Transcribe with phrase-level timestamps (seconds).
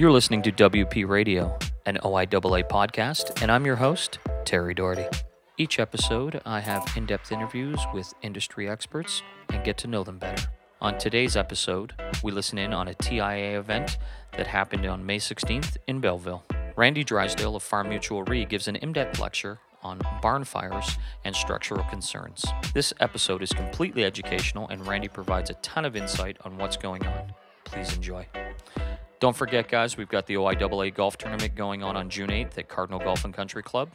[0.00, 5.04] You're listening to WP Radio, an OIAA podcast, and I'm your host, Terry Doherty.
[5.58, 10.18] Each episode, I have in depth interviews with industry experts and get to know them
[10.18, 10.48] better.
[10.80, 11.92] On today's episode,
[12.22, 13.98] we listen in on a TIA event
[14.38, 16.44] that happened on May 16th in Belleville.
[16.76, 20.96] Randy Drysdale of Farm Mutual Re gives an in depth lecture on barn fires
[21.26, 22.42] and structural concerns.
[22.72, 27.06] This episode is completely educational, and Randy provides a ton of insight on what's going
[27.06, 27.34] on.
[27.64, 28.26] Please enjoy.
[29.20, 32.70] Don't forget, guys, we've got the OIAA golf tournament going on on June 8th at
[32.70, 33.90] Cardinal Golf and Country Club.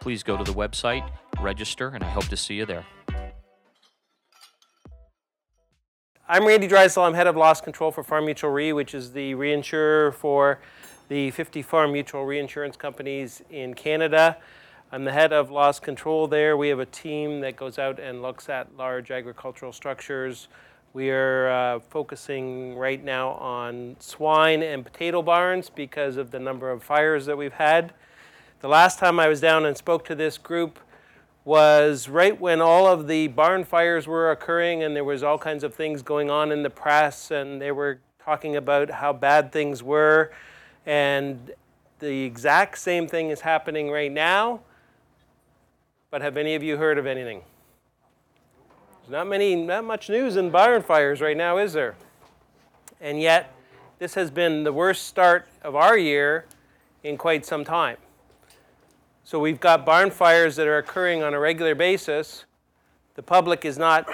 [0.00, 2.84] Please go to the website, register, and I hope to see you there.
[6.28, 7.04] I'm Randy Drysdale.
[7.04, 10.60] I'm head of loss control for Farm Mutual Re, which is the reinsurer for
[11.08, 14.36] the 50 farm mutual reinsurance companies in Canada.
[14.92, 16.54] I'm the head of loss control there.
[16.58, 20.48] We have a team that goes out and looks at large agricultural structures.
[20.92, 26.70] We are uh, focusing right now on swine and potato barns because of the number
[26.70, 27.92] of fires that we've had.
[28.60, 30.78] The last time I was down and spoke to this group
[31.44, 35.62] was right when all of the barn fires were occurring and there was all kinds
[35.62, 39.82] of things going on in the press and they were talking about how bad things
[39.82, 40.32] were
[40.86, 41.52] and
[42.00, 44.60] the exact same thing is happening right now
[46.10, 47.42] but have any of you heard of anything?
[49.06, 51.94] There's not many, not much news in barn fires right now, is there?
[53.00, 53.54] And yet,
[54.00, 56.44] this has been the worst start of our year
[57.04, 57.98] in quite some time.
[59.22, 62.46] So we've got barn fires that are occurring on a regular basis.
[63.14, 64.08] The public is not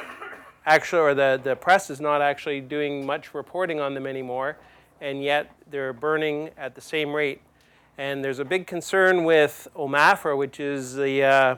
[0.66, 4.58] actually, or the, the press is not actually doing much reporting on them anymore,
[5.00, 7.40] and yet they're burning at the same rate.
[7.96, 11.56] And there's a big concern with OMAFRA, which is the uh,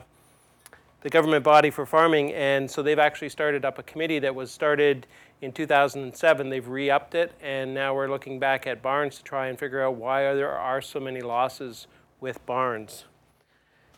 [1.05, 4.49] the government body for farming, and so they've actually started up a committee that was
[4.49, 5.05] started
[5.39, 6.49] in 2007.
[6.49, 9.97] They've re-upped it, and now we're looking back at barns to try and figure out
[9.97, 11.85] why there are so many losses
[12.19, 13.03] with barns.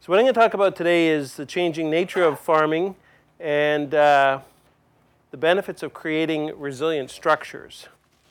[0.01, 2.97] So what I'm going to talk about today is the changing nature of farming
[3.39, 4.41] and uh,
[5.31, 7.87] the benefits of creating resilient structures.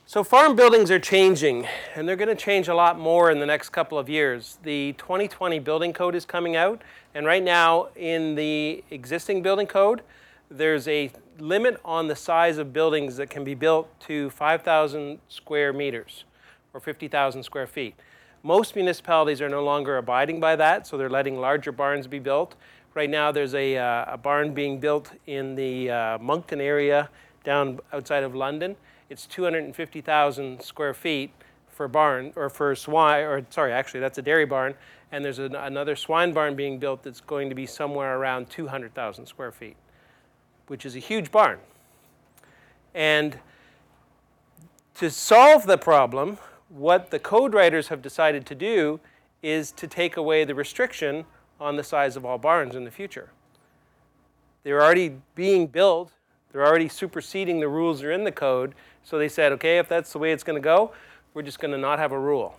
[0.08, 1.66] So farm buildings are changing,
[1.96, 4.58] and they're going to change a lot more in the next couple of years.
[4.62, 6.82] The 2020 building code is coming out,
[7.16, 10.02] and right now in the existing building code,
[10.50, 15.72] there's a limit on the size of buildings that can be built to 5,000 square
[15.72, 16.24] meters
[16.74, 17.94] or 50,000 square feet.
[18.42, 22.54] Most municipalities are no longer abiding by that, so they're letting larger barns be built.
[22.92, 27.08] Right now, there's a, uh, a barn being built in the uh, Moncton area
[27.44, 28.76] down outside of London
[29.08, 31.30] it's 250,000 square feet
[31.68, 34.74] for barn or for swine, or sorry, actually that's a dairy barn,
[35.12, 39.26] and there's an, another swine barn being built that's going to be somewhere around 200,000
[39.26, 39.76] square feet,
[40.66, 41.58] which is a huge barn.
[42.94, 43.38] And
[44.94, 49.00] to solve the problem, what the code writers have decided to do
[49.42, 51.24] is to take away the restriction
[51.60, 53.30] on the size of all barns in the future.
[54.64, 56.12] They're already being built,
[56.50, 58.74] they're already superseding the rules that are in the code,
[59.04, 60.92] so they said, okay, if that's the way it's going to go,
[61.34, 62.56] we're just going to not have a rule.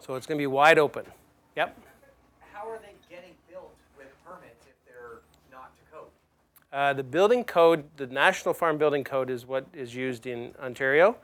[0.00, 1.04] So it's going to be wide open.
[1.56, 1.78] Yep.
[2.52, 5.20] How are they getting built with permits if they're
[5.50, 6.08] not to code?
[6.72, 11.16] Uh, the building code, the National Farm Building Code, is what is used in Ontario.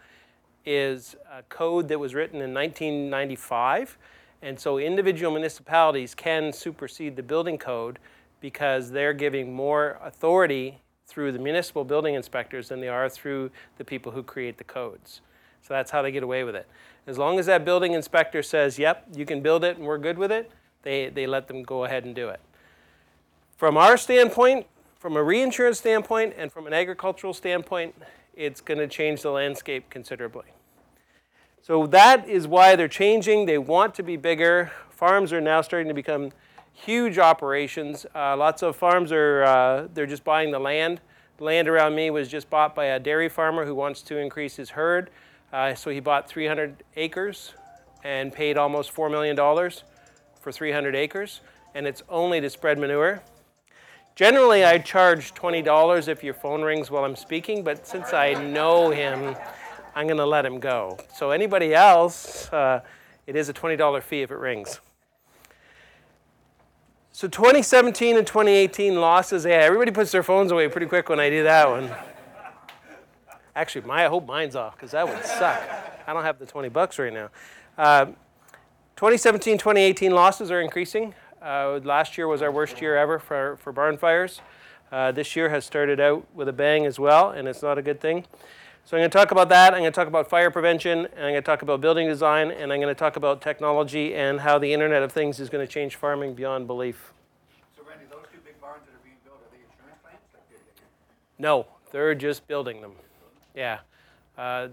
[0.67, 3.97] Is a code that was written in 1995,
[4.43, 7.99] and so individual municipalities can supersede the building code
[8.41, 13.85] because they're giving more authority through the municipal building inspectors than they are through the
[13.85, 15.23] people who create the codes.
[15.63, 16.67] So that's how they get away with it.
[17.07, 20.19] As long as that building inspector says, yep, you can build it and we're good
[20.19, 20.51] with it,
[20.83, 22.41] they, they let them go ahead and do it.
[23.57, 24.67] From our standpoint,
[24.99, 27.95] from a reinsurance standpoint, and from an agricultural standpoint,
[28.35, 30.47] it's going to change the landscape considerably.
[31.63, 33.47] So that is why they're changing.
[33.47, 34.73] They want to be bigger.
[34.91, 36.31] Farms are now starting to become
[36.73, 38.07] huge operations.
[38.15, 41.01] Uh, lots of farms are uh, they're just buying the land.
[41.39, 44.57] The land around me was just bought by a dairy farmer who wants to increase
[44.57, 45.11] his herd.
[45.53, 47.55] Uh, so he bought 300 acres
[48.05, 49.37] and paid almost $4 million
[50.41, 51.41] for 300 acres,
[51.75, 53.23] and it's only to spread manure.
[54.15, 58.91] Generally, I charge $20 if your phone rings while I'm speaking, but since I know
[58.91, 59.37] him,
[59.95, 60.99] I'm going to let him go.
[61.15, 62.81] So, anybody else, uh,
[63.27, 64.81] it is a $20 fee if it rings.
[67.19, 69.45] So 2017 and 2018 losses.
[69.45, 71.91] Yeah, everybody puts their phones away pretty quick when I do that one.
[73.59, 75.61] Actually, my, I hope mine's off because that would suck.
[76.07, 77.29] I don't have the 20 bucks right now.
[77.77, 78.05] Uh,
[78.95, 81.13] 2017, 2018 losses are increasing.
[81.43, 84.41] Uh, last year was our worst year ever for, for barn fires.
[84.93, 87.83] Uh, this year has started out with a bang as well, and it's not a
[87.83, 88.25] good thing.
[88.85, 89.75] So I'm going to talk about that.
[89.75, 92.53] I'm going to talk about fire prevention, and I'm going to talk about building design,
[92.53, 95.67] and I'm going to talk about technology and how the Internet of Things is going
[95.67, 97.13] to change farming beyond belief.
[97.77, 100.23] So Randy, those two big barns that are being built, are they insurance plants?
[100.33, 102.93] Like, they- they- No, they're just building them.
[103.55, 103.79] Yeah.
[104.37, 104.69] Uh,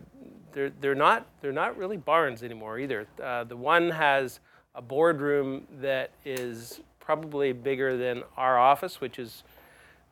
[0.51, 3.07] they're, they're, not, they're not really barns anymore either.
[3.22, 4.39] Uh, the one has
[4.75, 9.44] a boardroom that is probably bigger than our office, which is,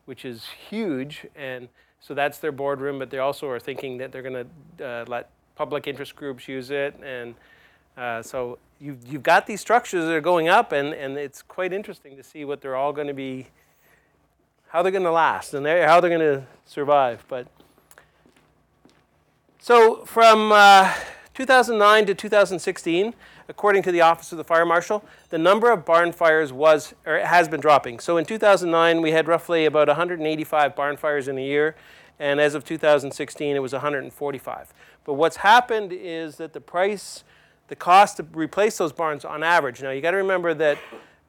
[0.05, 1.25] which is huge.
[1.35, 1.69] And
[1.99, 5.29] so that's their boardroom, but they also are thinking that they're going to uh, let
[5.55, 6.95] public interest groups use it.
[7.03, 7.35] And
[7.95, 11.71] uh, so you've, you've got these structures that are going up, and, and it's quite
[11.71, 13.47] interesting to see what they're all going to be
[14.69, 17.23] how they're going to last and they're- how they're going to survive.
[17.27, 17.47] But
[19.63, 20.93] so from uh,
[21.35, 23.13] 2009 to 2016,
[23.47, 27.19] according to the Office of the Fire Marshal, the number of barn fires was or
[27.19, 27.99] has been dropping.
[27.99, 31.77] So in 2009, we had roughly about 185 barn fires in a year,
[32.19, 34.73] and as of 2016, it was 145.
[35.05, 37.23] But what's happened is that the price,
[37.69, 39.81] the cost to replace those barns on average.
[39.81, 40.77] Now you got to remember that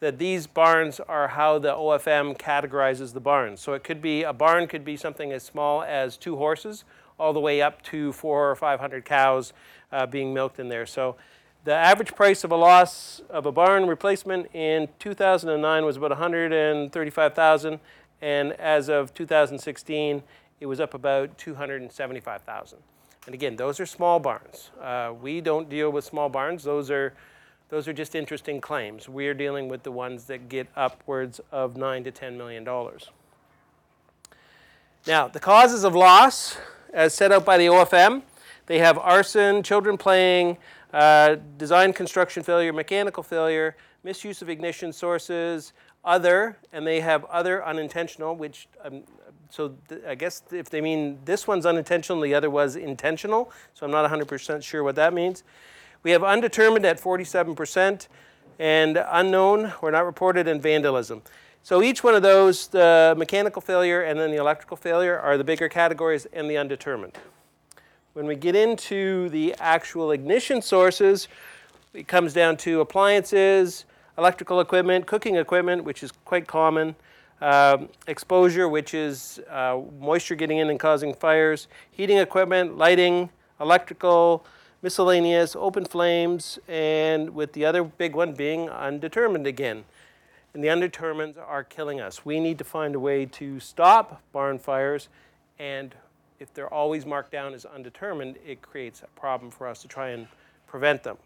[0.00, 3.60] that these barns are how the OFM categorizes the barns.
[3.60, 6.84] So it could be a barn could be something as small as two horses,
[7.18, 9.52] all the way up to four or five hundred cows
[9.92, 10.86] uh, being milked in there.
[10.86, 11.16] So
[11.64, 17.80] the average price of a loss of a barn replacement in 2009 was about 135,000,
[18.20, 20.22] and as of 2016,
[20.60, 22.78] it was up about 275,000.
[23.26, 24.70] And again, those are small barns.
[24.80, 26.64] Uh, we don't deal with small barns.
[26.64, 27.14] Those are
[27.70, 29.08] those are just interesting claims.
[29.08, 33.10] We're dealing with the ones that get upwards of nine to ten million dollars.
[35.06, 36.56] Now, the causes of loss,
[36.94, 38.22] as set out by the OFM,
[38.66, 40.56] they have arson, children playing,
[40.92, 45.72] uh, design construction failure, mechanical failure, misuse of ignition sources,
[46.04, 49.02] other, and they have other unintentional, which um,
[49.50, 53.52] so th- I guess if they mean this one's unintentional, the other was intentional.
[53.74, 55.42] So I'm not 100% sure what that means.
[56.02, 58.08] We have undetermined at 47%
[58.58, 61.22] and unknown or not reported and vandalism.
[61.64, 65.44] So each one of those, the mechanical failure and then the electrical failure, are the
[65.44, 67.16] bigger categories and the undetermined.
[68.12, 71.26] When we get into the actual ignition sources,
[71.94, 73.86] it comes down to appliances,
[74.18, 76.96] electrical equipment, cooking equipment, which is quite common,
[77.40, 84.44] um, exposure, which is uh, moisture getting in and causing fires, heating equipment, lighting, electrical,
[84.82, 89.82] miscellaneous, open flames, and with the other big one being undetermined again.
[90.54, 92.24] And the undetermineds are killing us.
[92.24, 95.08] We need to find a way to stop barn fires,
[95.58, 95.94] and
[96.38, 100.10] if they're always marked down as undetermined, it creates a problem for us to try
[100.10, 100.28] and
[100.66, 101.16] prevent them.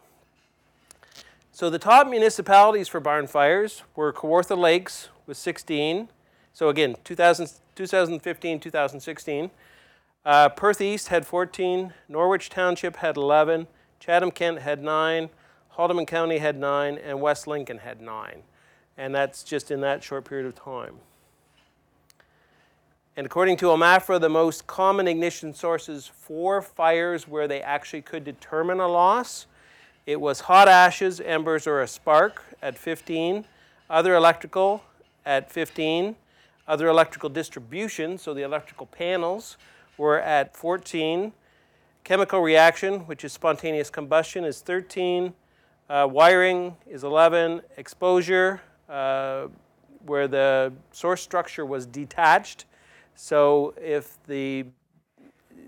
[1.53, 6.09] So the top municipalities for barn fires were Kawartha Lakes with 16.
[6.53, 9.51] So again, 2000, 2015, 2016.
[10.25, 11.93] Uh, Perth East had 14.
[12.09, 13.67] Norwich Township had 11.
[13.99, 15.31] Chatham Kent had 9.
[15.77, 16.99] Haldimand County had 9.
[16.99, 18.43] And West Lincoln had 9.
[18.99, 20.97] And that's just in that short period of time.
[23.17, 28.25] And according to OMAFRA, the most common ignition sources for fires where they actually could
[28.25, 29.47] determine a loss
[30.09, 33.45] it was hot ashes, embers, or a spark at 15,
[33.91, 34.83] other electrical
[35.27, 36.17] at 15,
[36.67, 39.59] other electrical distribution, so the electrical panels,
[39.99, 41.35] were at 14.
[42.05, 45.35] Chemical reaction, which is spontaneous combustion, is 13.
[45.91, 47.61] Uh, wiring is 11.
[47.77, 49.49] Exposure, uh,
[50.07, 52.65] where the source structure was detached.
[53.15, 54.67] So if the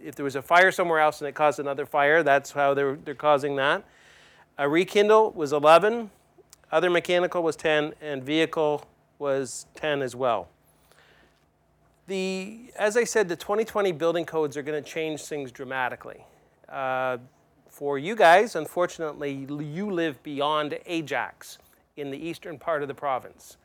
[0.02, 2.96] if there was a fire somewhere else and it caused another fire, that's how they're,
[2.96, 3.84] they're causing that.
[4.56, 6.10] A rekindle was 11,
[6.72, 8.84] other mechanical was 10, and vehicle
[9.18, 10.48] was 10 as well.
[12.06, 16.24] The, as I said, the 2020 building codes are going to change things dramatically.
[16.68, 17.18] Uh,
[17.68, 21.58] for you guys, unfortunately, you live beyond Ajax
[22.00, 23.56] in the eastern part of the province.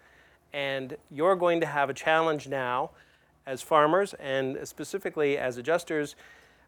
[0.53, 2.91] And you're going to have a challenge now
[3.45, 6.15] as farmers and specifically as adjusters.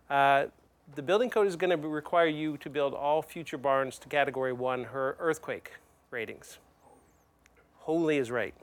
[0.09, 0.45] Uh,
[0.95, 4.53] the building code is going to require you to build all future barns to category
[4.53, 5.71] one her earthquake
[6.11, 6.59] ratings.
[7.79, 8.53] Holy is right.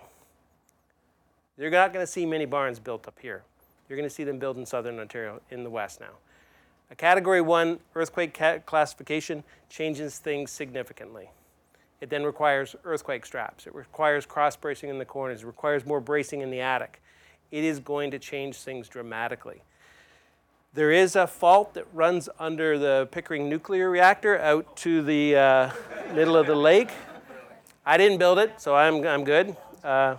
[1.58, 3.42] You're not going to see many barns built up here.
[3.88, 6.14] You're going to see them built in southern Ontario in the west now.
[6.90, 11.30] A category one earthquake ca- classification changes things significantly.
[12.04, 13.66] It then requires earthquake straps.
[13.66, 15.42] It requires cross bracing in the corners.
[15.42, 17.00] It requires more bracing in the attic.
[17.50, 19.62] It is going to change things dramatically.
[20.74, 25.70] There is a fault that runs under the Pickering nuclear reactor out to the uh,
[26.14, 26.90] middle of the lake.
[27.86, 29.56] I didn't build it, so I'm, I'm good.
[29.82, 30.16] Uh,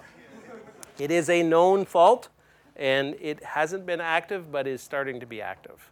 [0.98, 2.30] it is a known fault,
[2.76, 5.92] and it hasn't been active, but is starting to be active.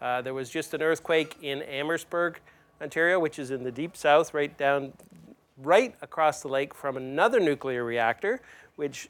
[0.00, 2.40] Uh, there was just an earthquake in Amherstburg,
[2.84, 4.92] Ontario, which is in the deep south, right down,
[5.56, 8.40] right across the lake from another nuclear reactor,
[8.76, 9.08] which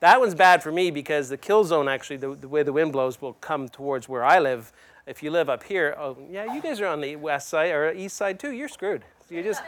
[0.00, 2.92] that one's bad for me because the kill zone actually, the, the way the wind
[2.92, 4.72] blows, will come towards where I live.
[5.06, 7.92] If you live up here, oh yeah, you guys are on the west side or
[7.92, 8.52] east side too.
[8.52, 9.04] You're screwed.
[9.28, 9.62] You're just,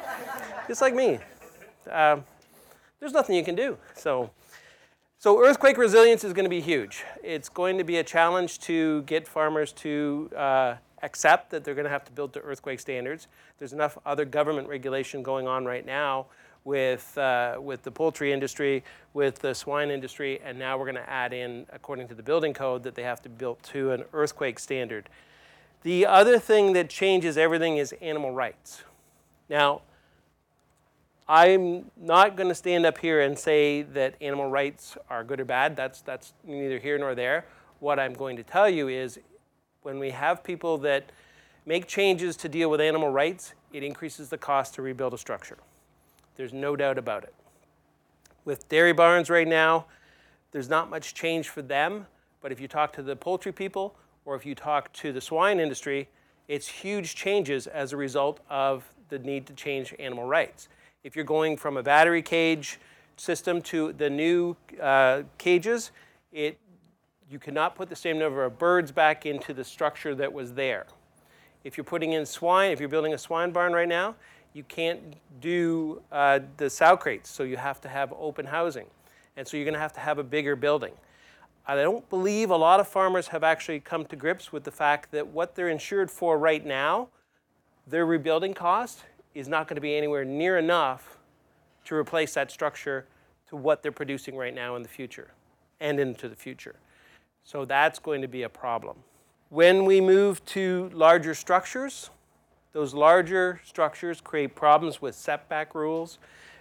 [0.67, 1.19] just like me.
[1.91, 2.25] Um,
[3.01, 3.77] there's nothing you can do.
[3.95, 4.31] So,
[5.19, 7.05] so earthquake resilience is going to be huge.
[7.25, 11.85] It's going to be a challenge to get farmers to uh, accept that they're going
[11.85, 13.29] to have to build to earthquake standards.
[13.59, 16.27] There's enough other government regulation going on right now
[16.65, 21.11] with, uh, with the poultry industry, with the swine industry, and now we're going to
[21.11, 24.59] add in, according to the building code, that they have to build to an earthquake
[24.59, 25.09] standard.
[25.83, 28.83] The other thing that changes everything is animal rights.
[29.49, 29.83] Now,
[31.29, 35.45] I'm not going to stand up here and say that animal rights are good or
[35.45, 35.77] bad.
[35.77, 37.45] That's, that's neither here nor there.
[37.81, 39.21] What I'm going to tell you is
[39.83, 41.11] when we have people that
[41.67, 45.59] make changes to deal with animal rights, it increases the cost to rebuild a structure.
[46.37, 47.35] There's no doubt about it.
[48.45, 49.87] With dairy barns right now,
[50.53, 52.07] there's not much change for them,
[52.41, 53.95] but if you talk to the poultry people
[54.25, 56.09] or if you talk to the swine industry,
[56.49, 60.69] it's huge changes as a result of the need to change animal rights.
[61.05, 62.79] If you're going from a battery cage
[63.17, 65.91] system to the new uh, cages,
[66.33, 66.59] it,
[67.31, 70.87] you cannot put the same number of birds back into the structure that was there.
[71.65, 74.15] If you're putting in swine, if you're building a swine barn right now,
[74.55, 78.87] you can't do uh, the sow crates, so you have to have open housing.
[79.37, 80.93] And so you're going to have to have a bigger building.
[81.67, 85.11] I don't believe a lot of farmers have actually come to grips with the fact
[85.13, 87.09] that what they're insured for right now,
[87.87, 89.05] their rebuilding cost
[89.35, 91.19] is not going to be anywhere near enough
[91.85, 93.07] to replace that structure
[93.49, 95.33] to what they're producing right now in the future
[95.79, 96.77] and into the future.
[97.49, 98.99] So that's going to be a problem.
[99.49, 102.11] When we move to larger structures,
[102.75, 106.19] those larger structures create problems with setback rules.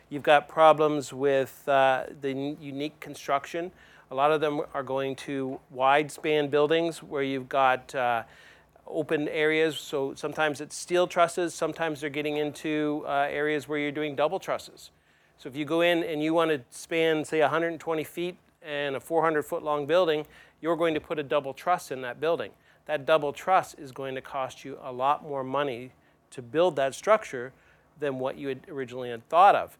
[0.09, 3.69] You've got problems with uh, the unique construction.
[4.11, 8.23] A lot of them are going to wide span buildings where you've got uh,
[8.87, 9.77] open areas.
[9.77, 14.39] So sometimes it's steel trusses, sometimes they're getting into uh, areas where you're doing double
[14.39, 14.91] trusses.
[15.37, 18.99] So if you go in and you want to span, say, 120 feet and a
[18.99, 20.25] 400 foot long building,
[20.61, 22.51] you're going to put a double truss in that building.
[22.85, 25.91] That double truss is going to cost you a lot more money
[26.31, 27.53] to build that structure
[27.99, 29.77] than what you had originally had thought of.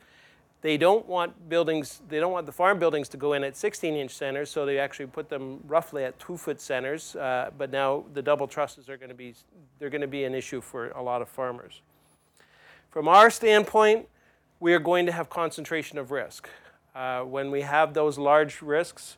[0.62, 3.96] They don't want buildings, they don't want the farm buildings to go in at 16
[3.96, 7.16] inch centers, so they actually put them roughly at two foot centers.
[7.16, 9.36] Uh, but now the double trusses are going to be,
[9.78, 11.82] they're going to be an issue for a lot of farmers.
[12.90, 14.08] From our standpoint,
[14.60, 16.50] we are going to have concentration of risk.
[16.96, 19.18] Uh, when we have those large risks,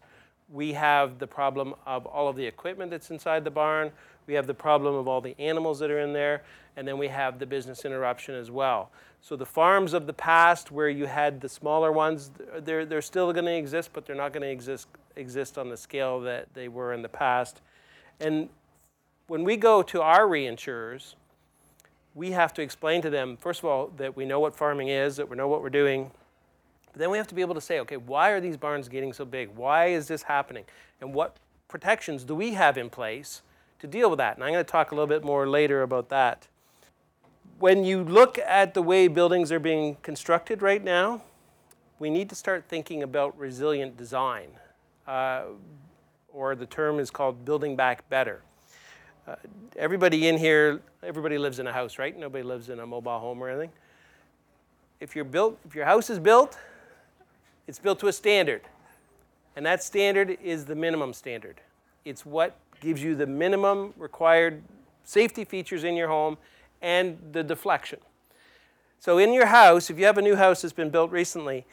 [0.52, 3.92] we have the problem of all of the equipment that's inside the barn.
[4.28, 6.44] We have the problem of all the animals that are in there.
[6.76, 8.92] And then we have the business interruption as well.
[9.22, 13.34] So the farms of the past where you had the smaller ones, they're, they're still
[13.34, 16.68] going to exist, but they're not going to exist, exist on the scale that they
[16.68, 17.62] were in the past.
[18.20, 18.50] And
[19.28, 21.16] when we go to our reinsurers,
[22.16, 25.18] we have to explain to them, first of all, that we know what farming is,
[25.18, 26.12] that we know what we're doing.
[26.92, 29.14] But then we have to be able to say, okay, why are these barns getting
[29.14, 29.50] so big?
[29.56, 30.66] Why is this happening?
[31.02, 33.42] And what protections do we have in place
[33.80, 34.36] to deal with that?
[34.36, 36.48] And I'm going to talk a little bit more later about that
[37.60, 41.22] when you look at the way buildings are being constructed right now,
[42.00, 44.48] we need to start thinking about resilient design,
[45.08, 45.44] uh,
[46.34, 48.42] or the term is called building back better.
[49.28, 49.36] Uh,
[49.76, 52.18] everybody in here, everybody lives in a house, right?
[52.18, 53.72] Nobody lives in a mobile home or anything.
[55.02, 56.58] If you're built, if your house is built,
[57.70, 58.64] it's built to a standard,
[59.56, 61.62] and that standard is the minimum standard.
[62.04, 64.64] It's what gives you the minimum required
[65.04, 66.40] safety features in your home
[66.82, 68.00] and the deflection.
[69.00, 71.68] So in your house, if you have a new house that's been built recently,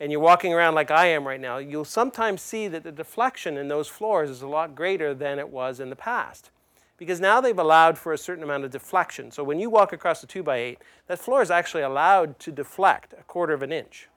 [0.00, 3.58] and you're walking around like I am right now, you'll sometimes see that the deflection
[3.58, 6.50] in those floors is a lot greater than it was in the past.
[6.96, 9.30] Because now they've allowed for a certain amount of deflection.
[9.30, 10.78] So when you walk across a 2 by 8
[11.08, 14.08] that floor is actually allowed to deflect a quarter of an inch.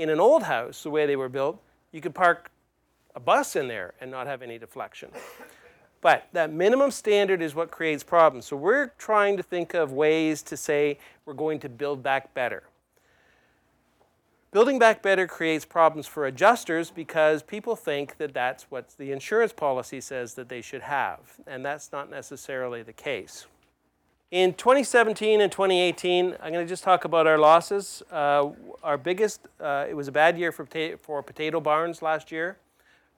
[0.00, 1.60] In an old house, the way they were built,
[1.92, 2.50] you could park
[3.14, 5.10] a bus in there and not have any deflection.
[6.00, 8.46] But that minimum standard is what creates problems.
[8.46, 12.62] So we're trying to think of ways to say we're going to build back better.
[14.52, 19.52] Building back better creates problems for adjusters because people think that that's what the insurance
[19.52, 23.44] policy says that they should have, and that's not necessarily the case.
[24.30, 28.00] In 2017 and 2018, I'm going to just talk about our losses.
[28.12, 32.30] Uh, our biggest, uh, it was a bad year for, pota- for potato barns last
[32.30, 32.56] year.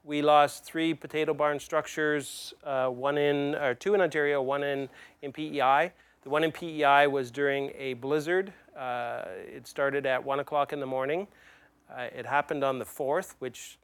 [0.05, 4.89] we lost three potato barn structures, uh, one in, or two in Ontario, one in,
[5.21, 5.93] in PEI.
[6.23, 8.51] The one in PEI was during a blizzard.
[8.75, 11.27] Uh, it started at 1 o'clock in the morning.
[11.95, 13.77] Uh, it happened on the 4th, which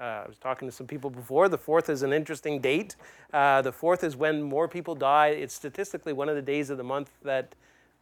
[0.00, 1.48] I was talking to some people before.
[1.48, 2.96] The 4th is an interesting date.
[3.32, 5.28] Uh, the 4th is when more people die.
[5.28, 7.54] It's statistically one of the days of the month that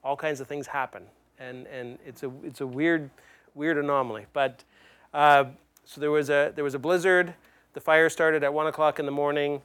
[0.02, 1.04] all kinds of things happen.
[1.38, 3.10] And, and it's, a, it's a weird,
[3.54, 4.26] weird anomaly.
[4.32, 4.64] But
[5.12, 5.44] uh,
[5.84, 7.34] so there was, a, there was a blizzard.
[7.74, 9.62] The fire started at 1 o'clock in the morning.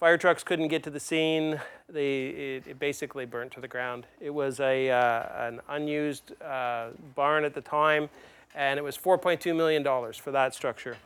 [0.00, 1.60] Fire trucks couldn't get to the scene.
[1.88, 4.06] They, it, it basically burnt to the ground.
[4.20, 8.08] It was a, uh, an unused uh, barn at the time,
[8.54, 10.96] and it was $4.2 million for that structure.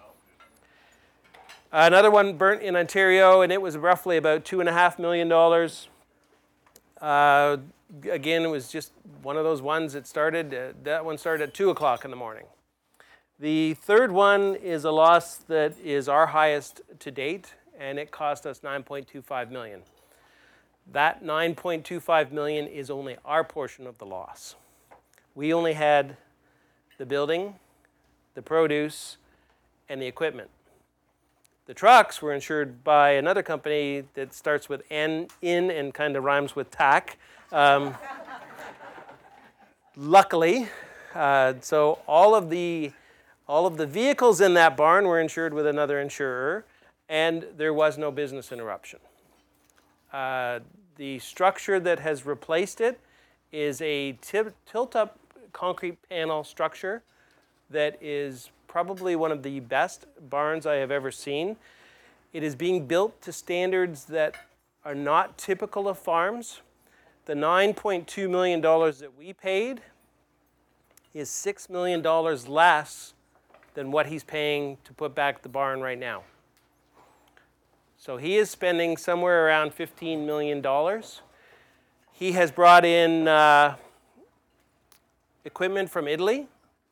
[1.70, 5.30] Another one burnt in Ontario, and it was roughly about $2.5 million.
[6.98, 7.58] Uh,
[8.10, 11.54] again, it was just one of those ones that started, uh, that one started at
[11.54, 12.46] 2 o'clock in the morning.
[13.38, 18.46] The third one is a loss that is our highest to date, and it cost
[18.46, 19.82] us 9.25 million.
[20.90, 24.54] That 9.25 million is only our portion of the loss.
[25.34, 26.16] We only had
[26.96, 27.56] the building,
[28.34, 29.18] the produce,
[29.90, 30.48] and the equipment.
[31.68, 36.25] The trucks were insured by another company that starts with N in and kind of
[36.25, 37.18] rhymes with tack.
[37.52, 37.94] Um,
[39.94, 40.68] luckily,
[41.14, 42.92] uh, so all of the
[43.46, 46.64] all of the vehicles in that barn were insured with another insurer,
[47.06, 49.00] and there was no business interruption.
[50.10, 50.60] Uh,
[50.96, 52.98] the structure that has replaced it
[53.52, 55.18] is a tilt-up
[55.52, 57.02] concrete panel structure
[57.68, 61.56] that is probably one of the best barns I have ever seen.
[62.32, 64.37] It is being built to standards that
[64.84, 66.60] are not typical of farms.
[67.25, 69.80] The $9.2 million that we paid
[71.14, 72.02] is $6 million
[72.46, 73.14] less
[73.75, 76.22] than what he's paying to put back the barn right now.
[77.96, 80.64] So he is spending somewhere around $15 million.
[82.12, 83.76] He has brought in uh,
[85.44, 86.46] equipment from Italy.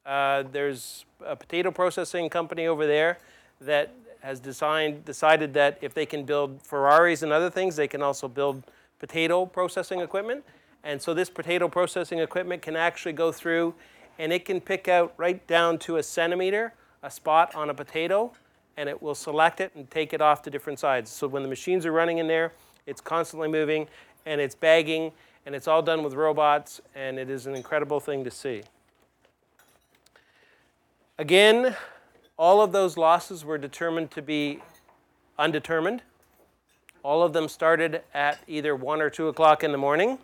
[0.06, 3.18] Uh, there's a potato processing company over there
[3.60, 8.02] that has designed, decided that if they can build Ferraris and other things, they can
[8.02, 8.62] also build
[8.98, 10.44] potato processing equipment.
[10.84, 13.74] And so this potato processing equipment can actually go through
[14.18, 18.32] and it can pick out right down to a centimeter a spot on a potato
[18.76, 21.10] and it will select it and take it off to different sides.
[21.10, 22.52] So when the machines are running in there,
[22.86, 23.86] it's constantly moving
[24.26, 25.12] and it's bagging
[25.46, 28.62] and it's all done with robots and it is an incredible thing to see.
[31.18, 31.74] Again,
[32.36, 34.60] all of those losses were determined to be
[35.38, 36.02] undetermined.
[37.02, 40.18] All of them started at either 1 or 2 o'clock in the morning,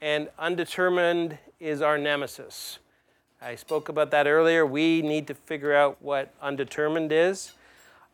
[0.00, 2.78] and undetermined is our nemesis.
[3.42, 4.64] I spoke about that earlier.
[4.64, 7.52] We need to figure out what undetermined is.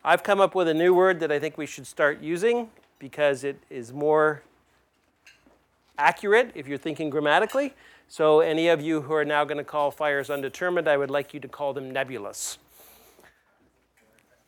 [0.03, 3.45] I've come up with a new word that I think we should start using because
[3.45, 4.43] it is more
[5.97, 7.73] accurate if you're thinking grammatically.
[8.11, 11.33] So, any of you who are now going to call fires undetermined, I would like
[11.33, 12.57] you to call them nebulous.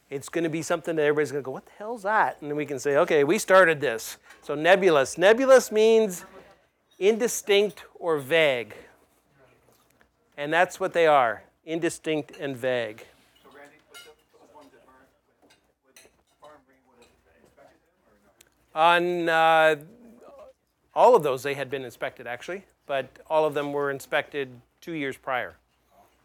[0.09, 2.41] It's going to be something that everybody's going to go, What the hell's that?
[2.41, 4.17] And then we can say, Okay, we started this.
[4.41, 5.17] So, nebulous.
[5.17, 6.25] Nebulous means
[6.99, 8.75] indistinct or vague.
[10.35, 13.05] And that's what they are indistinct and vague.
[13.43, 15.07] So Randy, with the, those ones that aren't,
[15.85, 17.07] would, would Farm Green would have
[17.41, 17.79] inspected
[18.75, 19.25] them or no?
[19.25, 19.75] On uh,
[20.93, 24.49] all of those, they had been inspected actually, but all of them were inspected
[24.81, 25.55] two years prior.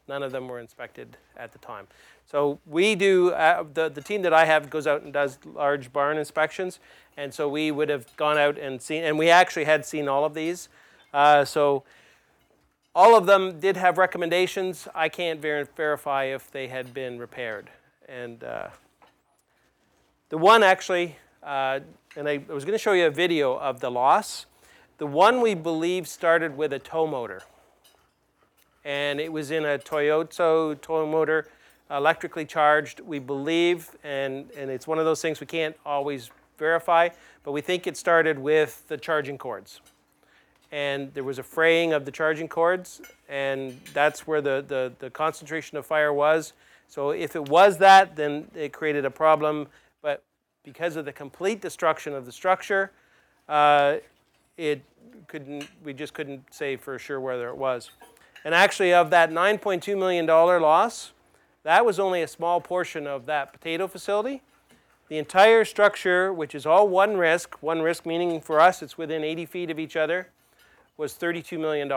[0.08, 1.86] None of them were inspected at the time.
[2.30, 5.92] So we do, uh, the, the team that I have goes out and does large
[5.92, 6.80] barn inspections.
[7.16, 10.24] And so we would have gone out and seen, and we actually had seen all
[10.24, 10.68] of these.
[11.12, 11.84] Uh, so
[12.94, 14.88] all of them did have recommendations.
[14.94, 17.70] I can't ver- verify if they had been repaired.
[18.08, 18.68] And uh,
[20.28, 21.80] the one actually, uh,
[22.16, 24.46] and I, I was going to show you a video of the loss.
[24.98, 27.42] The one we believe started with a tow motor.
[28.84, 31.46] And it was in a Toyota tow motor,
[31.90, 33.90] electrically charged, we believe.
[34.04, 37.08] And, and it's one of those things we can't always verify,
[37.44, 39.80] but we think it started with the charging cords
[40.70, 45.10] and there was a fraying of the charging cords, and that's where the, the, the,
[45.10, 46.52] concentration of fire was.
[46.88, 49.68] So if it was that, then it created a problem.
[50.02, 50.22] But
[50.64, 52.92] because of the complete destruction of the structure,
[53.48, 53.96] uh,
[54.58, 54.82] it
[55.26, 55.66] couldn't.
[55.82, 57.90] We just couldn't say for sure whether it was.
[58.44, 61.12] And actually, of that 9.2 million dollar loss,
[61.62, 64.42] that was only a small portion of that potato facility.
[65.08, 69.24] The entire structure, which is all one risk, one risk meaning for us it's within
[69.24, 70.28] 80 feet of each other,
[70.98, 71.90] was $32 million.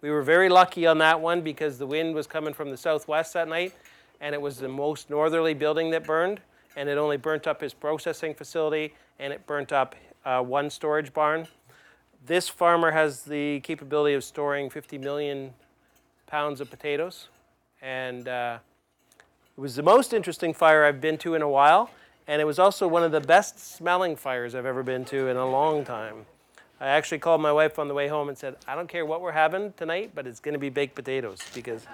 [0.00, 3.34] We were very lucky on that one because the wind was coming from the southwest
[3.34, 3.74] that night
[4.22, 6.40] and it was the most northerly building that burned,
[6.76, 11.12] and it only burnt up his processing facility, and it burnt up uh, one storage
[11.12, 11.48] barn.
[12.24, 15.54] This farmer has the capability of storing 50 million
[16.26, 17.28] pounds of potatoes,
[17.80, 18.58] and uh,
[19.56, 21.90] it was the most interesting fire I've been to in a while,
[22.26, 25.36] and it was also one of the best smelling fires I've ever been to in
[25.36, 26.26] a long time.
[26.80, 29.20] I actually called my wife on the way home and said, I don't care what
[29.20, 31.86] we're having tonight, but it's going to be baked potatoes because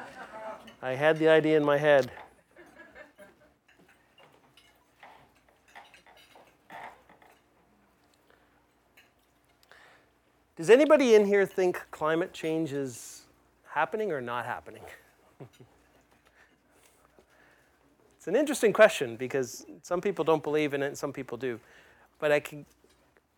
[0.81, 2.11] I had the idea in my head.
[10.59, 13.23] Does anybody in here think climate change is
[13.71, 14.83] happening or not happening?
[18.19, 21.61] it's an interesting question because some people don't believe in it and some people do.
[22.19, 22.67] But I can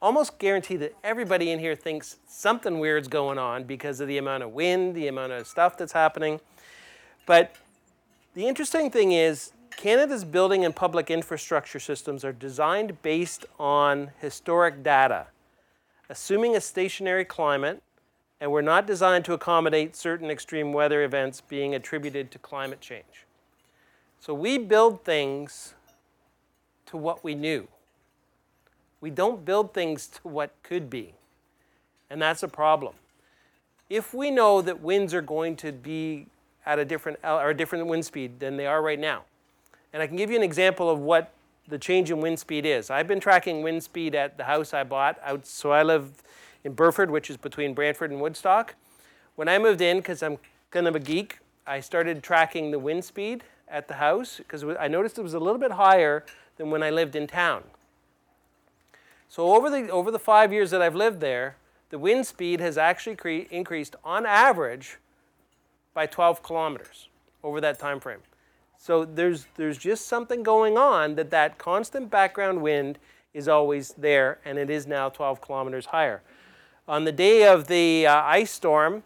[0.00, 4.42] almost guarantee that everybody in here thinks something weird's going on because of the amount
[4.42, 6.40] of wind, the amount of stuff that's happening.
[7.26, 7.54] But
[8.32, 14.82] the interesting thing is, Canada's building and public infrastructure systems are designed based on historic
[14.82, 15.26] data,
[16.10, 17.82] assuming a stationary climate,
[18.40, 23.26] and were not designed to accommodate certain extreme weather events being attributed to climate change.
[24.18, 25.74] So we build things
[26.86, 27.68] to what we knew.
[29.00, 31.14] We don't build things to what could be.
[32.08, 32.94] And that's a problem.
[33.88, 36.26] If we know that winds are going to be
[36.66, 39.24] at a different or a different wind speed than they are right now,
[39.92, 41.32] and I can give you an example of what
[41.68, 42.90] the change in wind speed is.
[42.90, 45.46] I've been tracking wind speed at the house I bought out.
[45.46, 46.22] So I live
[46.64, 48.74] in Burford, which is between Brantford and Woodstock.
[49.36, 50.38] When I moved in, because I'm
[50.70, 54.88] kind of a geek, I started tracking the wind speed at the house because I
[54.88, 56.24] noticed it was a little bit higher
[56.56, 57.62] than when I lived in town.
[59.28, 61.56] So over the, over the five years that I've lived there,
[61.90, 64.98] the wind speed has actually cre- increased on average
[65.94, 67.08] by 12 kilometers
[67.42, 68.20] over that time frame.
[68.82, 72.98] So there's, there's just something going on that that constant background wind
[73.34, 76.22] is always there, and it is now 12 kilometers higher.
[76.88, 79.02] On the day of the uh, ice storm,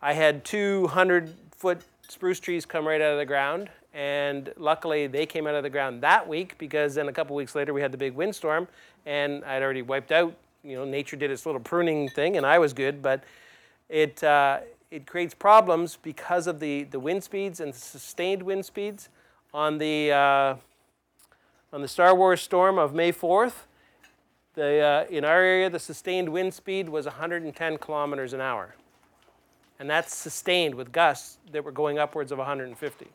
[0.00, 5.26] I had 200 foot spruce trees come right out of the ground, and luckily they
[5.26, 7.90] came out of the ground that week because then a couple weeks later we had
[7.90, 8.68] the big windstorm,
[9.06, 10.36] and I'd already wiped out.
[10.62, 13.24] You know, nature did its little pruning thing, and I was good, but
[13.88, 14.60] it uh,
[14.92, 19.08] it creates problems because of the the wind speeds and the sustained wind speeds
[19.52, 20.56] on the uh,
[21.72, 23.64] on the Star Wars storm of May 4th.
[24.54, 28.74] The, uh, in our area, the sustained wind speed was 110 kilometers an hour.
[29.78, 33.06] And that's sustained with gusts that were going upwards of 150.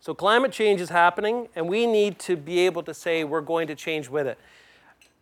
[0.00, 3.66] So climate change is happening, and we need to be able to say we're going
[3.66, 4.38] to change with it.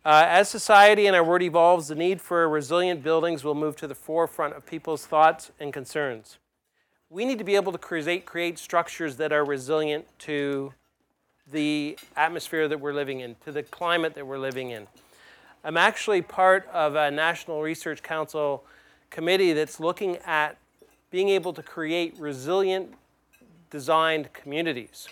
[0.05, 3.87] Uh, as society and our world evolves, the need for resilient buildings will move to
[3.87, 6.37] the forefront of people's thoughts and concerns.
[7.11, 10.73] We need to be able to create, create structures that are resilient to
[11.51, 14.85] the atmosphere that we're living in, to the climate that we're living in.
[15.63, 18.63] I'm actually part of a National Research Council
[19.09, 20.57] committee that's looking at
[21.09, 22.93] being able to create resilient
[23.71, 25.07] designed communities.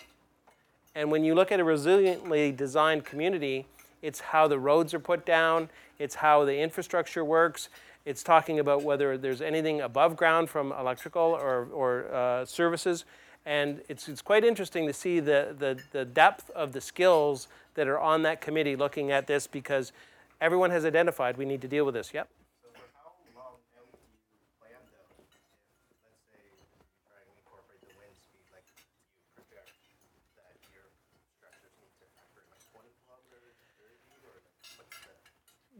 [0.94, 3.66] And when you look at a resiliently designed community,
[4.02, 7.68] it's how the roads are put down, it's how the infrastructure works,
[8.08, 13.04] it's talking about whether there's anything above ground from electrical or, or uh, services.
[13.44, 17.86] And it's, it's quite interesting to see the, the, the depth of the skills that
[17.86, 19.92] are on that committee looking at this because
[20.40, 22.12] everyone has identified we need to deal with this.
[22.14, 22.28] Yep.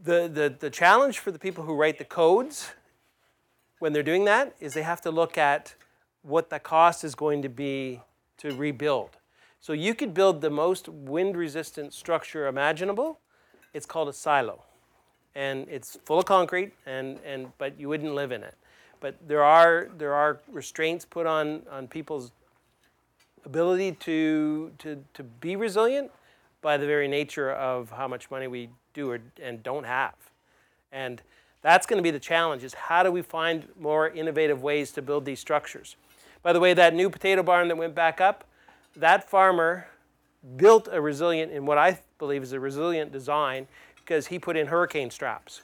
[0.03, 2.71] The, the, the challenge for the people who write the codes
[3.79, 5.75] when they're doing that is they have to look at
[6.21, 8.01] what the cost is going to be
[8.37, 9.17] to rebuild.
[9.61, 13.19] So you could build the most wind resistant structure imaginable.
[13.73, 14.63] It's called a silo.
[15.35, 18.55] And it's full of concrete and, and but you wouldn't live in it.
[18.99, 22.31] But there are there are restraints put on, on people's
[23.45, 26.11] ability to, to, to be resilient
[26.61, 30.15] by the very nature of how much money we do or, and don't have.
[30.91, 31.21] And
[31.61, 35.01] that's going to be the challenge is how do we find more innovative ways to
[35.01, 35.95] build these structures?
[36.41, 38.45] By the way, that new potato barn that went back up,
[38.95, 39.87] that farmer
[40.55, 44.67] built a resilient, in what I believe is a resilient design, because he put in
[44.67, 45.61] hurricane straps.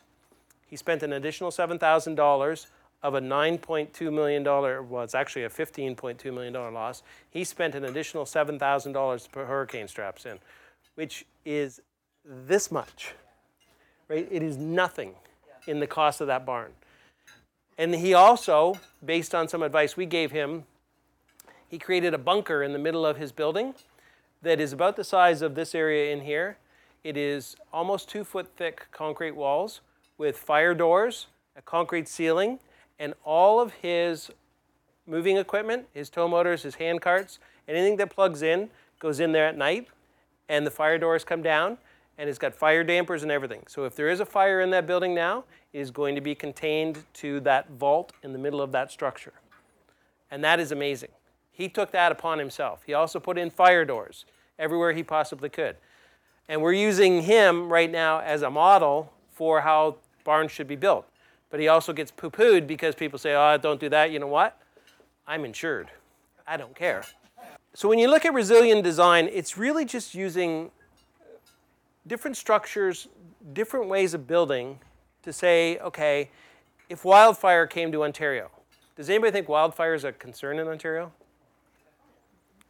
[0.68, 2.66] He spent an additional $7,000
[3.04, 7.04] of a $9.2 million, well, it's actually a $15.2 million loss.
[7.30, 10.40] He spent an additional $7,000 to put hurricane straps in,
[10.96, 11.82] which is
[12.26, 13.14] this much,
[14.08, 14.28] right?
[14.32, 15.14] It is nothing
[15.68, 16.72] in the cost of that barn.
[17.78, 20.64] And he also, based on some advice we gave him,
[21.68, 23.74] He created a bunker in the middle of his building
[24.42, 26.58] that is about the size of this area in here.
[27.04, 29.82] It is almost two foot thick concrete walls
[30.18, 32.60] with fire doors, a concrete ceiling,
[33.00, 34.32] and all of his
[35.06, 39.48] moving equipment, his tow motors, his hand carts, anything that plugs in goes in there
[39.48, 39.88] at night,
[40.48, 41.78] and the fire doors come down,
[42.18, 43.64] and it's got fire dampers and everything.
[43.68, 46.36] So if there is a fire in that building now, it is going to be
[46.36, 49.34] contained to that vault in the middle of that structure.
[50.32, 51.10] And that is amazing.
[51.52, 52.84] He took that upon himself.
[52.86, 54.26] He also put in fire doors
[54.58, 55.78] everywhere he possibly could.
[56.48, 61.08] And we're using him right now as a model for how barns should be built.
[61.50, 64.12] But he also gets poo pooed because people say, oh, don't do that.
[64.12, 64.60] You know what?
[65.28, 65.90] I'm insured.
[66.48, 67.04] I don't care.
[67.74, 70.72] So when you look at resilient design, it's really just using
[72.08, 73.08] different structures,
[73.54, 74.80] different ways of building
[75.24, 76.30] to say, okay,
[76.90, 78.52] if wildfire came to Ontario,
[78.96, 81.12] does anybody think wildfire is a concern in Ontario?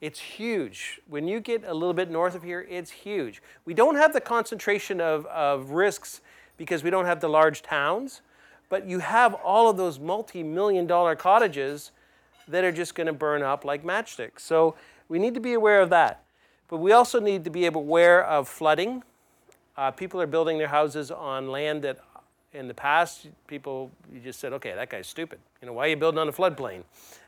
[0.02, 1.00] It's huge.
[1.08, 3.42] When you get a little bit north of here, it's huge.
[3.66, 6.22] We don't have the concentration of, of risks
[6.58, 8.22] because we don't have the large towns,
[8.70, 11.92] but you have all of those multi million dollar cottages
[12.48, 14.40] that are just going to burn up like matchsticks.
[14.42, 14.76] So
[15.08, 16.24] we need to be aware of that.
[16.68, 19.04] But we also need to be aware of flooding.
[19.78, 22.00] Uh, people are building their houses on land that
[22.54, 25.40] in the past, people, you just said, okay, that guy's stupid.
[25.62, 26.84] You know, why are you building on a floodplain?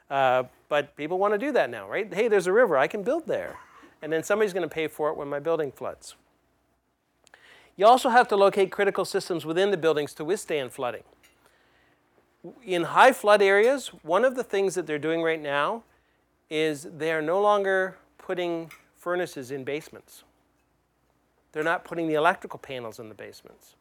[0.09, 2.11] Uh, but people want to do that now, right?
[2.13, 3.57] Hey, there's a river, I can build there.
[4.01, 6.15] And then somebody's going to pay for it when my building floods.
[7.75, 11.03] You also have to locate critical systems within the buildings to withstand flooding.
[12.63, 15.83] In high flood areas, one of the things that they're doing right now
[16.49, 20.23] is they're no longer putting furnaces in basements.
[21.51, 23.75] They're not putting the electrical panels in the basements.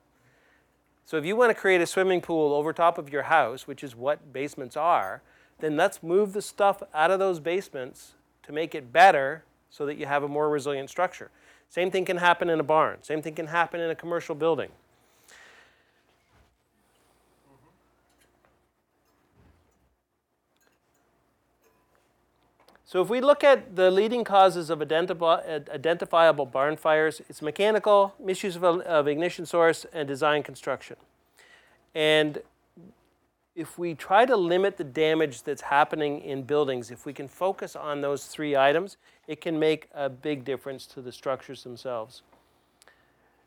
[1.04, 3.84] So if you want to create a swimming pool over top of your house, which
[3.84, 5.22] is what basements are,
[5.60, 9.96] then let's move the stuff out of those basements to make it better so that
[9.96, 11.30] you have a more resilient structure.
[11.68, 13.02] Same thing can happen in a barn.
[13.02, 14.70] Same thing can happen in a commercial building.
[22.96, 28.56] So if we look at the leading causes of identifiable barn fires, it's mechanical, misuse
[28.56, 30.96] of, ignition source, and design construction.
[31.94, 32.40] And
[33.54, 37.76] if we try to limit the damage that's happening in buildings, if we can focus
[37.76, 42.22] on those three items, it can make a big difference to the structures themselves.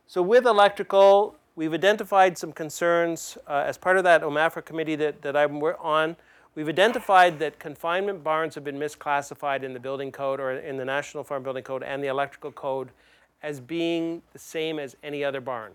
[0.05, 5.23] So with electrical, we've identified some concerns uh, as part of that OMAFRA committee that,
[5.23, 6.17] that I'm on.
[6.59, 10.83] We've identified that confinement barns have been misclassified in the building code or in the
[10.83, 12.89] National Farm Building Code and the electrical code
[13.41, 15.71] as being the same as any other barn.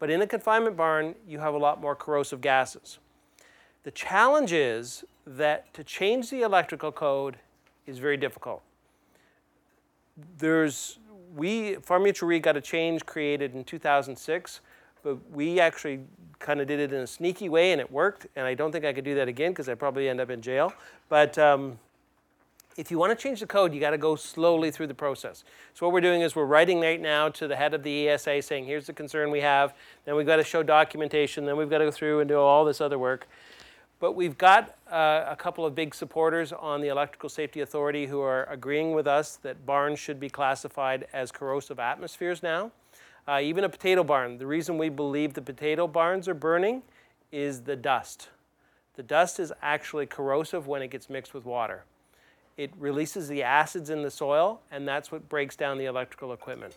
[0.00, 2.98] But in a confinement barn, you have a lot more corrosive gases.
[3.84, 7.36] The challenge is that to change the electrical code
[7.86, 8.62] is very difficult.
[10.38, 10.98] There's,
[11.32, 14.60] we, Farm Mutual Re got a change created in 2006
[15.06, 16.00] but we actually
[16.40, 18.26] kind of did it in a sneaky way and it worked.
[18.34, 20.42] And I don't think I could do that again because I'd probably end up in
[20.42, 20.72] jail.
[21.08, 21.78] But um,
[22.76, 25.44] if you want to change the code, you got to go slowly through the process.
[25.74, 28.42] So what we're doing is we're writing right now to the head of the ESA
[28.42, 29.74] saying, here's the concern we have.
[30.06, 31.46] Then we've got to show documentation.
[31.46, 33.28] Then we've got to go through and do all this other work.
[34.00, 38.22] But we've got uh, a couple of big supporters on the Electrical Safety Authority who
[38.22, 42.72] are agreeing with us that barns should be classified as corrosive atmospheres now.
[43.28, 46.82] Uh, even a potato barn, the reason we believe the potato barns are burning
[47.32, 48.28] is the dust.
[48.94, 51.84] The dust is actually corrosive when it gets mixed with water.
[52.56, 56.76] It releases the acids in the soil, and that's what breaks down the electrical equipment.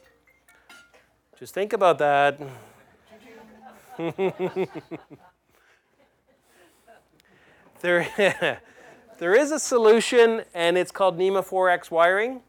[1.37, 2.39] Just think about that.
[7.81, 8.59] there,
[9.19, 12.41] there is a solution, and it's called NEMA 4X wiring.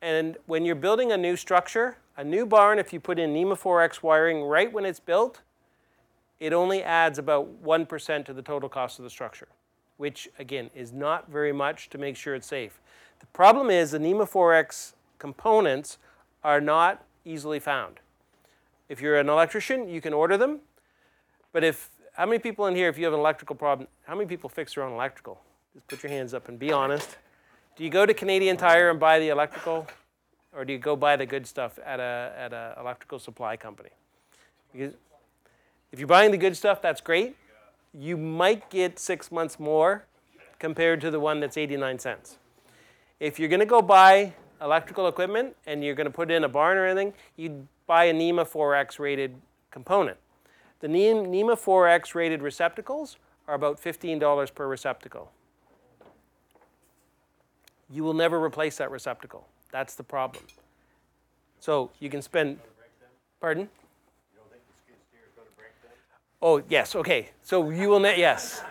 [0.00, 3.56] And when you're building a new structure, a new barn, if you put in NEMA
[3.56, 5.40] 4X wiring right when it's built,
[6.40, 9.48] it only adds about 1% to the total cost of the structure,
[9.96, 12.80] which again is not very much to make sure it's safe.
[13.20, 15.98] The problem is the NEMA 4X components
[16.42, 18.00] are not easily found.
[18.88, 20.60] If you're an electrician, you can order them.
[21.52, 24.26] But if, how many people in here, if you have an electrical problem, how many
[24.26, 25.40] people fix their own electrical?
[25.74, 27.16] Just put your hands up and be honest.
[27.76, 29.86] Do you go to Canadian Tire and buy the electrical?
[30.54, 33.90] Or do you go buy the good stuff at a at a electrical supply company?
[34.72, 34.94] Because
[35.90, 37.36] if you're buying the good stuff, that's great.
[37.92, 40.06] You might get six months more
[40.58, 42.38] compared to the one that's 89 cents.
[43.20, 46.48] If you're going to go buy electrical equipment and you're going to put in a
[46.48, 49.34] barn or anything, you buy a NEMA 4X rated
[49.70, 50.16] component.
[50.80, 55.30] The NEMA 4X rated receptacles are about $15 per receptacle.
[57.92, 59.46] you will never replace that receptacle.
[59.72, 60.44] That's the problem.
[61.58, 62.60] So you can spend.
[63.40, 63.68] Pardon?
[66.40, 67.30] Oh yes, okay.
[67.42, 68.62] So you will ne- yes.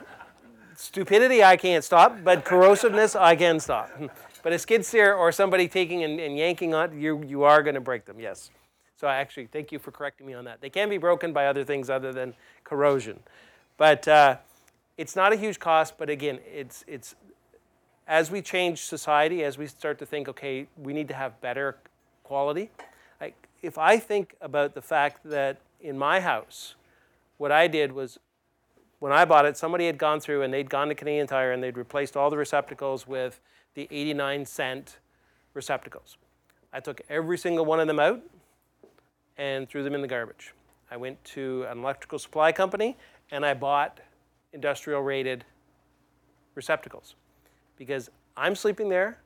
[0.76, 3.92] Stupidity I can't stop, but corrosiveness I can stop.
[4.44, 7.76] But a skid steer or somebody taking and, and yanking on you, you are going
[7.76, 8.20] to break them.
[8.20, 8.50] Yes.
[8.98, 10.62] So I actually thank you for correcting me on that.
[10.62, 12.34] They can be broken by other things other than
[12.64, 13.20] corrosion,
[13.78, 14.38] but uh,
[14.98, 15.96] it's not a huge cost.
[15.98, 17.16] But again, it's it's
[18.08, 21.78] as we change society, as we start to think, okay, we need to have better
[22.24, 22.70] quality.
[23.20, 26.76] Like if I think about the fact that in my house,
[27.38, 28.20] what I did was
[29.00, 31.64] when I bought it, somebody had gone through and they'd gone to Canadian Tire and
[31.64, 33.40] they'd replaced all the receptacles with
[33.74, 34.98] the 89 cent
[35.54, 36.18] receptacles.
[36.72, 38.22] I took every single one of them out
[39.38, 40.54] and threw them in the garbage.
[40.92, 42.96] I went to an electrical supply company
[43.32, 44.00] and I bought
[44.54, 45.46] industrial rated
[46.54, 47.16] receptacles
[47.82, 49.18] because I'm sleeping there,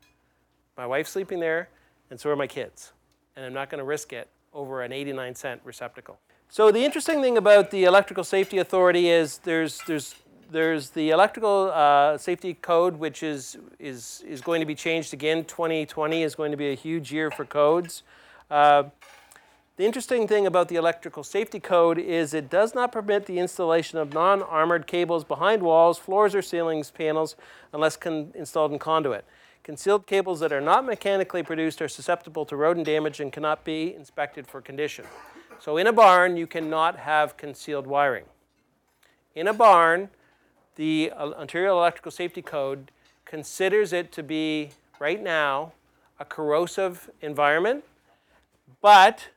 [0.78, 1.68] my wife's sleeping there,
[2.10, 2.94] and so are my kids.
[3.36, 6.18] And I'm not going to risk it over an 89 cent receptacle.
[6.48, 10.16] So the interesting thing about the Electrical Safety Authority is there's there's
[10.50, 15.44] there's the electrical uh, safety code, which is is is going to be changed again.
[15.44, 18.04] 2020 is going to be a huge year for codes.
[18.50, 18.84] Uh,
[19.78, 23.98] the interesting thing about the electrical safety code is it does not permit the installation
[23.98, 27.36] of non-armored cables behind walls, floors, or ceilings panels
[27.74, 29.26] unless con- installed in conduit.
[29.64, 33.94] Concealed cables that are not mechanically produced are susceptible to rodent damage and cannot be
[33.96, 35.06] inspected for condition.
[35.60, 38.26] So in a barn, you cannot have concealed wiring.
[39.34, 40.10] In a barn,
[40.76, 42.92] the uh, Ontario Electrical Safety Code
[43.26, 45.74] considers it to be, right now,
[46.20, 47.84] a corrosive environment,
[48.82, 49.30] but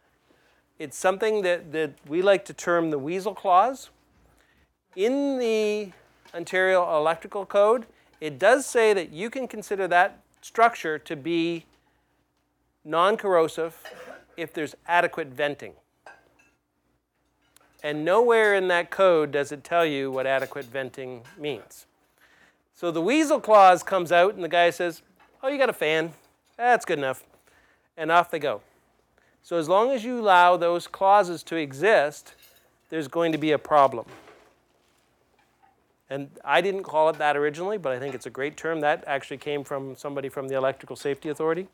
[0.78, 3.90] it's something that, that we like to term the weasel clause.
[4.94, 5.92] In the
[6.34, 7.86] Ontario Electrical Code,
[8.20, 11.64] it does say that you can consider that structure to be
[12.84, 13.76] non corrosive
[14.36, 15.74] if there's adequate venting.
[17.82, 21.86] And nowhere in that code does it tell you what adequate venting means.
[22.74, 25.02] So the weasel clause comes out, and the guy says,
[25.42, 26.12] Oh, you got a fan.
[26.56, 27.22] That's good enough.
[27.96, 28.62] And off they go.
[29.48, 32.34] So as long as you allow those clauses to exist,
[32.90, 34.04] there's going to be a problem.
[36.10, 38.80] And I didn't call it that originally, but I think it's a great term.
[38.80, 41.66] That actually came from somebody from the Electrical Safety Authority.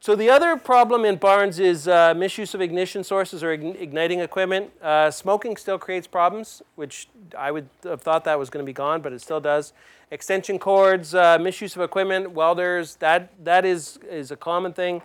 [0.00, 4.70] So the other problem in barns is uh, misuse of ignition sources or igniting equipment.
[4.82, 8.74] Uh, smoking still creates problems, which I would have thought that was going to be
[8.74, 9.72] gone, but it still does.
[10.10, 15.00] Extension cords, uh, misuse of equipment, welders, that, that is, is a common thing.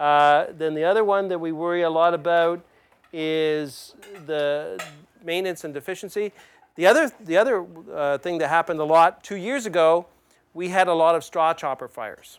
[0.00, 2.64] Uh, then the other one that we worry a lot about
[3.12, 3.94] is
[4.26, 4.82] the
[5.22, 6.32] maintenance and deficiency.
[6.76, 10.06] The other, the other uh, thing that happened a lot two years ago,
[10.54, 12.38] we had a lot of straw chopper fires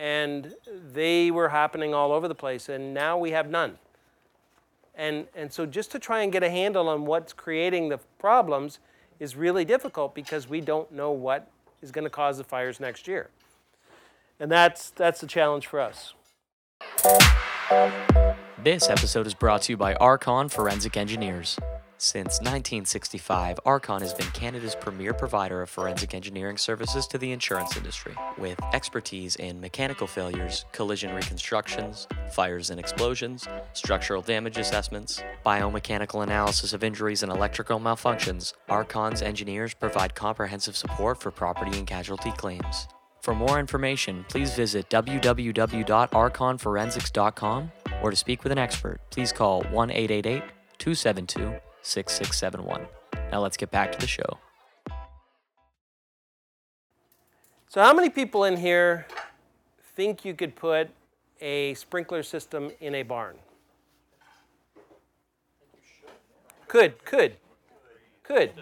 [0.00, 0.54] and
[0.94, 3.76] they were happening all over the place, and now we have none.
[4.94, 8.78] And, and so, just to try and get a handle on what's creating the problems
[9.18, 11.50] is really difficult because we don't know what
[11.82, 13.28] is going to cause the fires next year.
[14.40, 16.14] And that's, that's the challenge for us.
[18.62, 21.58] This episode is brought to you by Archon Forensic Engineers.
[21.96, 27.76] Since 1965, Archon has been Canada's premier provider of forensic engineering services to the insurance
[27.76, 36.22] industry, with expertise in mechanical failures, collision reconstructions, fires and explosions, structural damage assessments, biomechanical
[36.22, 38.52] analysis of injuries, and electrical malfunctions.
[38.68, 42.88] Archon's engineers provide comprehensive support for property and casualty claims.
[43.20, 49.90] For more information, please visit www.archonforensics.com or to speak with an expert, please call 1
[49.90, 50.42] 888
[50.78, 52.86] 272 6671.
[53.30, 54.38] Now let's get back to the show.
[57.68, 59.06] So, how many people in here
[59.94, 60.88] think you could put
[61.40, 63.36] a sprinkler system in a barn?
[66.66, 67.36] Could, could,
[68.22, 68.52] could.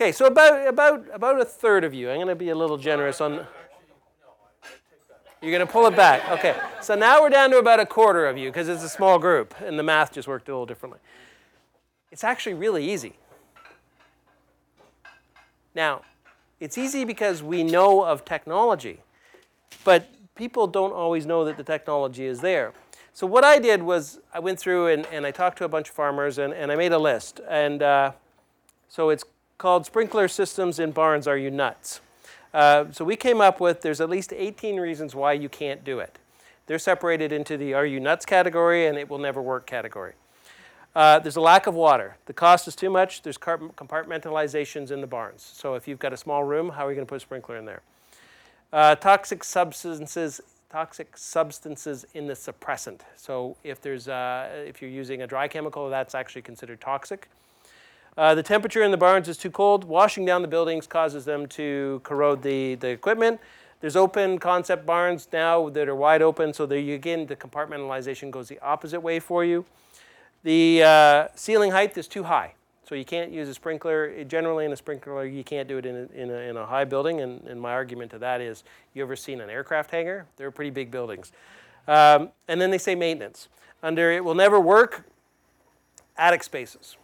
[0.00, 2.08] Okay, so about about about a third of you.
[2.08, 3.46] I'm going to be a little generous on.
[5.42, 6.26] You're going to pull it back.
[6.30, 6.58] Okay.
[6.80, 9.54] So now we're down to about a quarter of you because it's a small group
[9.60, 11.00] and the math just worked a little differently.
[12.10, 13.12] It's actually really easy.
[15.74, 16.00] Now,
[16.60, 19.00] it's easy because we know of technology,
[19.84, 22.72] but people don't always know that the technology is there.
[23.12, 25.90] So what I did was I went through and, and I talked to a bunch
[25.90, 27.40] of farmers and, and I made a list.
[27.46, 28.12] And uh,
[28.88, 29.24] so it's
[29.60, 32.00] called Sprinkler Systems in Barns Are You Nuts?
[32.54, 35.98] Uh, so we came up with there's at least 18 reasons why you can't do
[35.98, 36.18] it.
[36.66, 40.14] They're separated into the are you nuts category and it will never work category.
[40.96, 42.16] Uh, there's a lack of water.
[42.24, 43.20] The cost is too much.
[43.20, 45.42] There's compartmentalizations in the barns.
[45.42, 47.58] So if you've got a small room, how are you going to put a sprinkler
[47.58, 47.82] in there?
[48.72, 50.40] Uh, toxic substances,
[50.70, 53.00] toxic substances in the suppressant.
[53.14, 57.28] So if there's, uh, if you're using a dry chemical, that's actually considered toxic.
[58.16, 59.84] Uh, the temperature in the barns is too cold.
[59.84, 63.40] Washing down the buildings causes them to corrode the, the equipment.
[63.80, 68.30] There's open concept barns now that are wide open, so there you, again, the compartmentalization
[68.30, 69.64] goes the opposite way for you.
[70.42, 72.54] The uh, ceiling height is too high,
[72.86, 74.22] so you can't use a sprinkler.
[74.24, 76.84] Generally, in a sprinkler, you can't do it in a, in a, in a high
[76.84, 80.26] building, and, and my argument to that is, you ever seen an aircraft hangar?
[80.36, 81.32] They're pretty big buildings.
[81.88, 83.48] Um, and then they say maintenance.
[83.82, 85.06] Under it will never work,
[86.18, 86.98] attic spaces.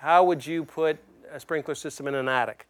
[0.00, 0.96] How would you put
[1.30, 2.66] a sprinkler system in an attic?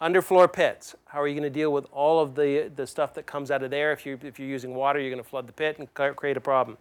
[0.00, 0.94] Underfloor pits.
[1.04, 3.62] How are you going to deal with all of the, the stuff that comes out
[3.62, 3.92] of there?
[3.92, 6.40] If, you, if you're using water, you're going to flood the pit and create a
[6.40, 6.78] problem.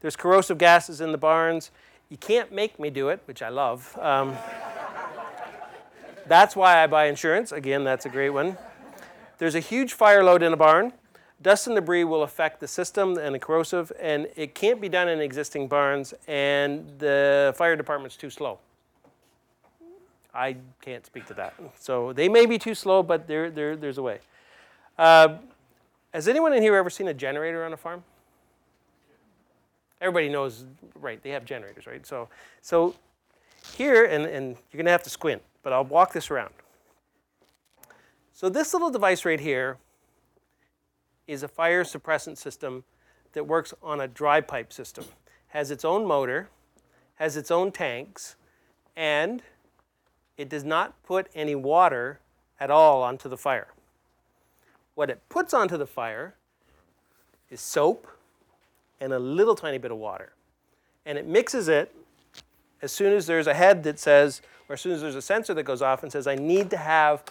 [0.00, 1.70] There's corrosive gases in the barns.
[2.08, 3.96] You can't make me do it, which I love.
[4.02, 4.34] Um,
[6.26, 7.52] that's why I buy insurance.
[7.52, 8.58] Again, that's a great one.
[9.38, 10.92] There's a huge fire load in a barn.
[11.40, 15.08] Dust and debris will affect the system and the corrosive, and it can't be done
[15.08, 18.58] in existing barns, and the fire department's too slow.
[20.36, 21.54] I can't speak to that.
[21.78, 24.18] So they may be too slow, but there, there, there's a way.
[24.98, 25.38] Uh,
[26.12, 28.04] has anyone in here ever seen a generator on a farm?
[30.00, 30.66] Everybody knows,
[31.00, 31.22] right?
[31.22, 32.06] They have generators, right?
[32.06, 32.28] So,
[32.60, 32.94] so
[33.74, 36.52] here, and, and you're going to have to squint, but I'll walk this around.
[38.34, 39.78] So this little device right here
[41.26, 42.84] is a fire suppressant system
[43.32, 45.06] that works on a dry pipe system.
[45.48, 46.50] Has its own motor,
[47.14, 48.36] has its own tanks,
[48.94, 49.42] and
[50.36, 52.20] it does not put any water
[52.60, 53.68] at all onto the fire.
[54.94, 56.34] What it puts onto the fire
[57.50, 58.06] is soap
[59.00, 60.32] and a little tiny bit of water.
[61.04, 61.94] And it mixes it
[62.82, 65.54] as soon as there's a head that says, or as soon as there's a sensor
[65.54, 67.24] that goes off and says, I need to have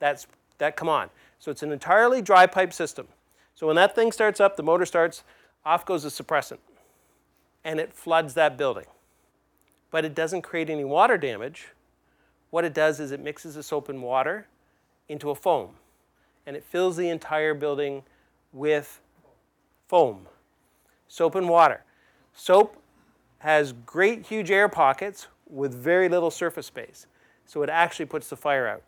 [0.00, 0.26] that,
[0.58, 1.10] that come on.
[1.38, 3.08] So it's an entirely dry pipe system.
[3.54, 5.22] So when that thing starts up, the motor starts,
[5.64, 6.58] off goes the suppressant.
[7.64, 8.86] And it floods that building.
[9.90, 11.68] But it doesn't create any water damage
[12.54, 14.46] what it does is it mixes the soap and water
[15.08, 15.70] into a foam,
[16.46, 18.04] and it fills the entire building
[18.52, 19.00] with
[19.88, 20.28] foam.
[21.08, 21.82] Soap and water.
[22.32, 22.76] Soap
[23.38, 27.08] has great huge air pockets with very little surface space,
[27.44, 28.84] so it actually puts the fire out.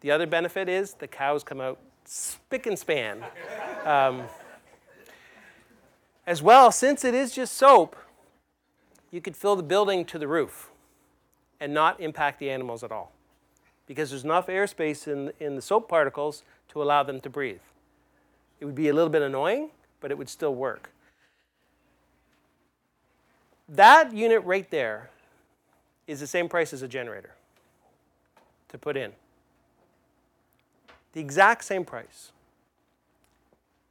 [0.00, 3.22] The other benefit is the cows come out spick and span.
[3.84, 4.22] Um,
[6.26, 7.96] as well, since it is just soap,
[9.10, 10.70] you could fill the building to the roof
[11.64, 13.10] and not impact the animals at all
[13.86, 17.62] because there's enough airspace in, in the soap particles to allow them to breathe.
[18.60, 20.90] It would be a little bit annoying, but it would still work.
[23.66, 25.08] That unit right there
[26.06, 27.34] is the same price as a generator
[28.68, 29.12] to put in.
[31.14, 32.32] The exact same price.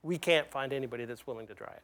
[0.03, 1.81] We can't find anybody that's willing to try it.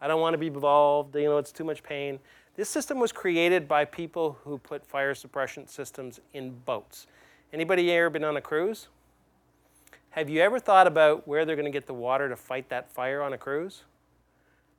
[0.00, 2.18] I don't want to be involved, you know, it's too much pain.
[2.56, 7.08] This system was created by people who put fire suppression systems in boats.
[7.52, 8.86] Anybody ever been on a cruise?
[10.10, 12.92] Have you ever thought about where they're going to get the water to fight that
[12.92, 13.82] fire on a cruise?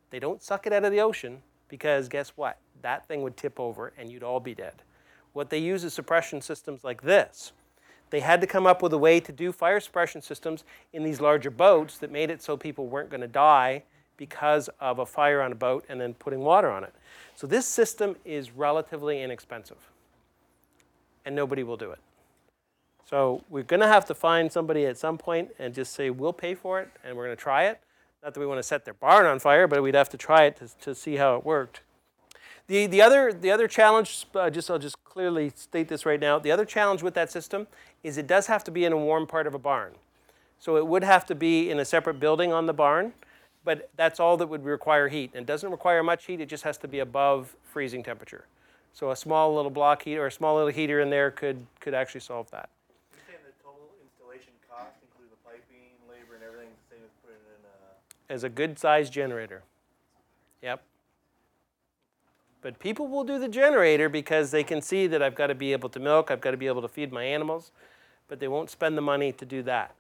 [0.10, 2.60] They don't suck it out of the ocean because guess what?
[2.82, 4.84] That thing would tip over and you'd all be dead.
[5.34, 7.52] What they use is suppression systems like this.
[8.10, 10.64] They had to come up with a way to do fire suppression systems
[10.94, 13.84] in these larger boats that made it so people weren't going to die
[14.18, 16.94] because of a fire on a boat and then putting water on it.
[17.36, 19.90] So this system is relatively inexpensive,
[21.26, 22.00] and nobody will do it.
[23.10, 26.34] So we're going to have to find somebody at some point and just say, we'll
[26.34, 27.80] pay for it, and we're going to try it.
[28.24, 30.46] Not that we want to set their barn on fire, but we'd have to try
[30.46, 31.82] it to, to see how it worked.
[32.68, 36.40] The, the, other, the other challenge, uh, just, I'll just clearly state this right now,
[36.40, 37.68] the other challenge with that system
[38.04, 39.94] is it does have to be in a warm part of a barn.
[40.58, 43.14] So it would have to be in a separate building on the barn,
[43.66, 45.32] but that's all that would require heat.
[45.34, 48.46] And it doesn't require much heat, it just has to be above freezing temperature.
[48.94, 51.94] So a small little block heater or a small little heater in there could, could
[51.94, 52.70] actually solve that.
[53.12, 57.12] You're saying the total installation cost, include the piping, labor, and everything, the same as
[57.22, 58.34] putting in a.
[58.34, 59.64] As a good sized generator.
[60.62, 60.82] Yep.
[62.62, 65.74] But people will do the generator because they can see that I've got to be
[65.74, 67.72] able to milk, I've got to be able to feed my animals,
[68.28, 69.94] but they won't spend the money to do that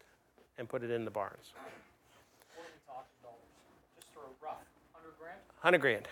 [0.57, 1.53] and put it in the barns.
[1.53, 3.45] What are we talking dollars?
[3.93, 4.63] Just for a rough
[4.93, 5.37] hundred grand?
[5.65, 6.07] 100 grand.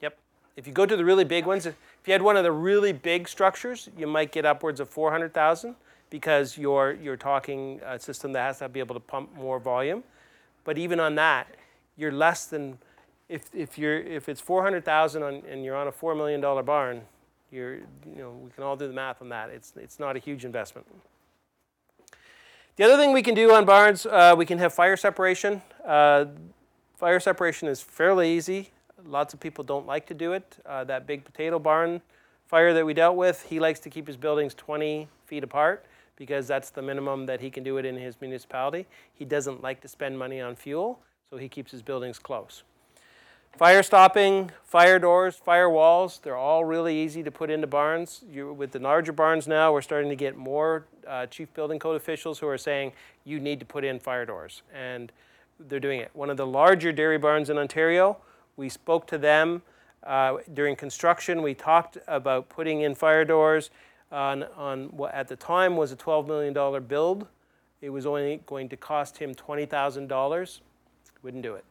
[0.00, 0.18] Yep.
[0.56, 2.94] If you go to the really big ones, if you had one of the really
[2.94, 5.76] big structures, you might get upwards of 400,000
[6.08, 10.02] because you're, you're talking a system that has to be able to pump more volume.
[10.64, 11.48] But even on that,
[11.98, 12.78] you're less than,
[13.28, 17.02] if, if, you're, if it's 400,000 and you're on a $4 million barn,
[17.52, 17.82] you're, you
[18.16, 19.50] know, we can all do the math on that.
[19.50, 20.86] It's, it's not a huge investment.
[22.76, 25.60] The other thing we can do on barns, uh, we can have fire separation.
[25.84, 26.26] Uh,
[26.96, 28.70] fire separation is fairly easy.
[29.04, 30.56] Lots of people don't like to do it.
[30.64, 32.00] Uh, that big potato barn
[32.46, 35.84] fire that we dealt with, he likes to keep his buildings 20 feet apart
[36.16, 38.86] because that's the minimum that he can do it in his municipality.
[39.12, 42.62] He doesn't like to spend money on fuel, so he keeps his buildings close.
[43.58, 48.22] Fire stopping, fire doors, fire walls, they're all really easy to put into barns.
[48.30, 51.96] You, with the larger barns now, we're starting to get more uh, chief building code
[51.96, 52.92] officials who are saying
[53.24, 55.10] you need to put in fire doors, and
[55.58, 56.10] they're doing it.
[56.14, 58.18] One of the larger dairy barns in Ontario,
[58.56, 59.62] we spoke to them
[60.04, 61.42] uh, during construction.
[61.42, 63.70] We talked about putting in fire doors
[64.12, 67.26] on, on what at the time was a $12 million build.
[67.80, 70.60] It was only going to cost him $20,000.
[71.22, 71.64] Wouldn't do it.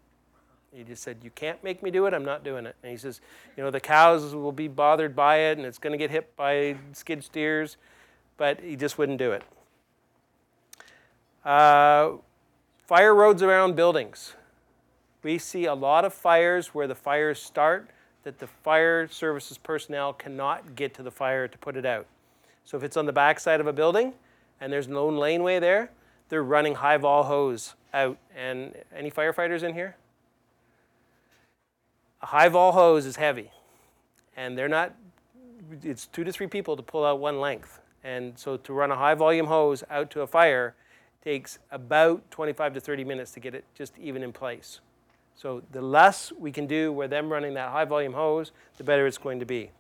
[0.72, 2.76] He just said, You can't make me do it, I'm not doing it.
[2.84, 3.22] And he says,
[3.56, 6.36] You know, the cows will be bothered by it and it's going to get hit
[6.36, 7.78] by skid steers,
[8.36, 9.44] but he just wouldn't do it.
[11.46, 12.14] Uh,
[12.86, 14.36] fire roads around buildings.
[15.24, 17.90] We see a lot of fires where the fires start
[18.24, 22.06] that the fire services personnel cannot get to the fire to put it out.
[22.64, 24.14] So if it's on the back side of a building
[24.62, 25.92] and there's no laneway there,
[26.30, 28.18] they're running high vol hose out.
[28.36, 29.96] And any firefighters in here?
[32.22, 33.52] A high vol hose is heavy,
[34.36, 34.96] and they're not.
[35.84, 38.96] It's two to three people to pull out one length, and so to run a
[38.96, 40.74] high volume hose out to a fire
[41.26, 44.80] takes about 25 to 30 minutes to get it just even in place.
[45.36, 49.08] So the less we can do with them running that high volume hose, the better
[49.08, 49.72] it's going to be.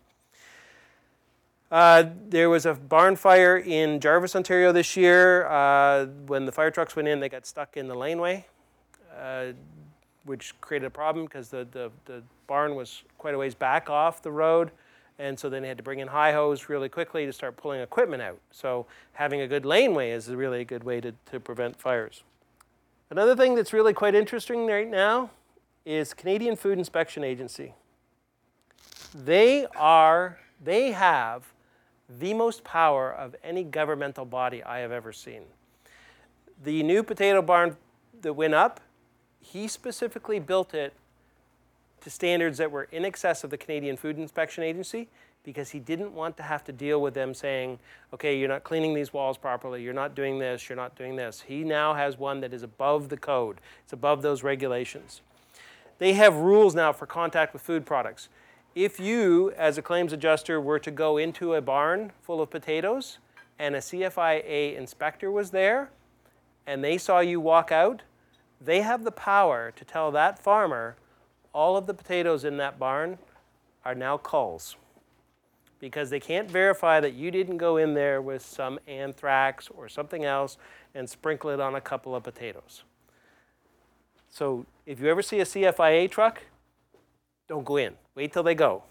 [1.71, 5.45] Uh, there was a barn fire in Jarvis, Ontario this year.
[5.47, 8.45] Uh, when the fire trucks went in, they got stuck in the laneway,
[9.17, 9.47] uh,
[10.25, 14.21] which created a problem because the, the, the, barn was quite a ways back off
[14.21, 14.71] the road.
[15.17, 17.81] And so then they had to bring in high hose really quickly to start pulling
[17.81, 18.39] equipment out.
[18.51, 22.23] So having a good laneway is really a good way to, to prevent fires.
[23.09, 25.29] Another thing that's really quite interesting right now
[25.85, 27.73] is Canadian Food Inspection Agency.
[29.13, 31.53] They are, they have
[32.19, 35.43] the most power of any governmental body I have ever seen.
[36.63, 37.77] The new potato barn
[38.21, 38.81] that went up,
[39.39, 40.93] he specifically built it
[42.05, 45.07] to standards that were in excess of the Canadian Food Inspection Agency
[45.43, 47.79] because he didn't want to have to deal with them saying,
[48.13, 51.41] okay, you're not cleaning these walls properly, you're not doing this, you're not doing this.
[51.47, 55.21] He now has one that is above the code, it's above those regulations.
[55.97, 58.29] They have rules now for contact with food products.
[58.75, 63.17] If you, as a claims adjuster, were to go into a barn full of potatoes
[63.57, 65.89] and a CFIA inspector was there
[66.67, 68.03] and they saw you walk out,
[68.61, 70.97] they have the power to tell that farmer
[71.55, 73.17] all of the potatoes in that barn
[73.85, 74.75] are now culls
[75.79, 80.25] because they can't verify that you didn't go in there with some anthrax or something
[80.25, 80.57] else
[80.93, 82.83] and sprinkle it on a couple of potatoes.
[84.29, 86.43] So if you ever see a CFIA truck,
[87.47, 87.93] don't go in.
[88.15, 88.83] Wait till they go.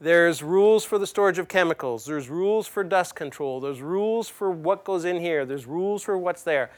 [0.00, 2.06] There's rules for the storage of chemicals.
[2.06, 3.60] There's rules for dust control.
[3.60, 5.44] There's rules for what goes in here.
[5.44, 6.70] There's rules for what's there.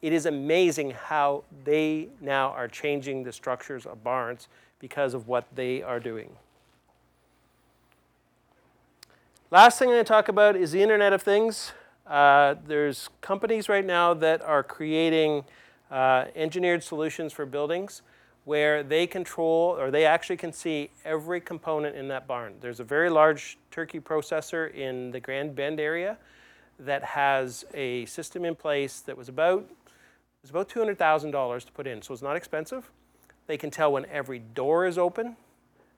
[0.00, 5.46] It is amazing how they now are changing the structures of barns because of what
[5.54, 6.30] they are doing.
[9.50, 11.72] Last thing I'm going to talk about is the Internet of Things.
[12.06, 15.44] Uh, there's companies right now that are creating
[15.90, 18.02] uh, engineered solutions for buildings
[18.44, 22.54] where they control or they actually can see every component in that barn.
[22.60, 26.16] There's a very large turkey processor in the Grand Bend area
[26.78, 29.68] that has a system in place that was about
[30.48, 32.90] it was about $200,000 to put in, so it's not expensive.
[33.46, 35.36] They can tell when every door is open.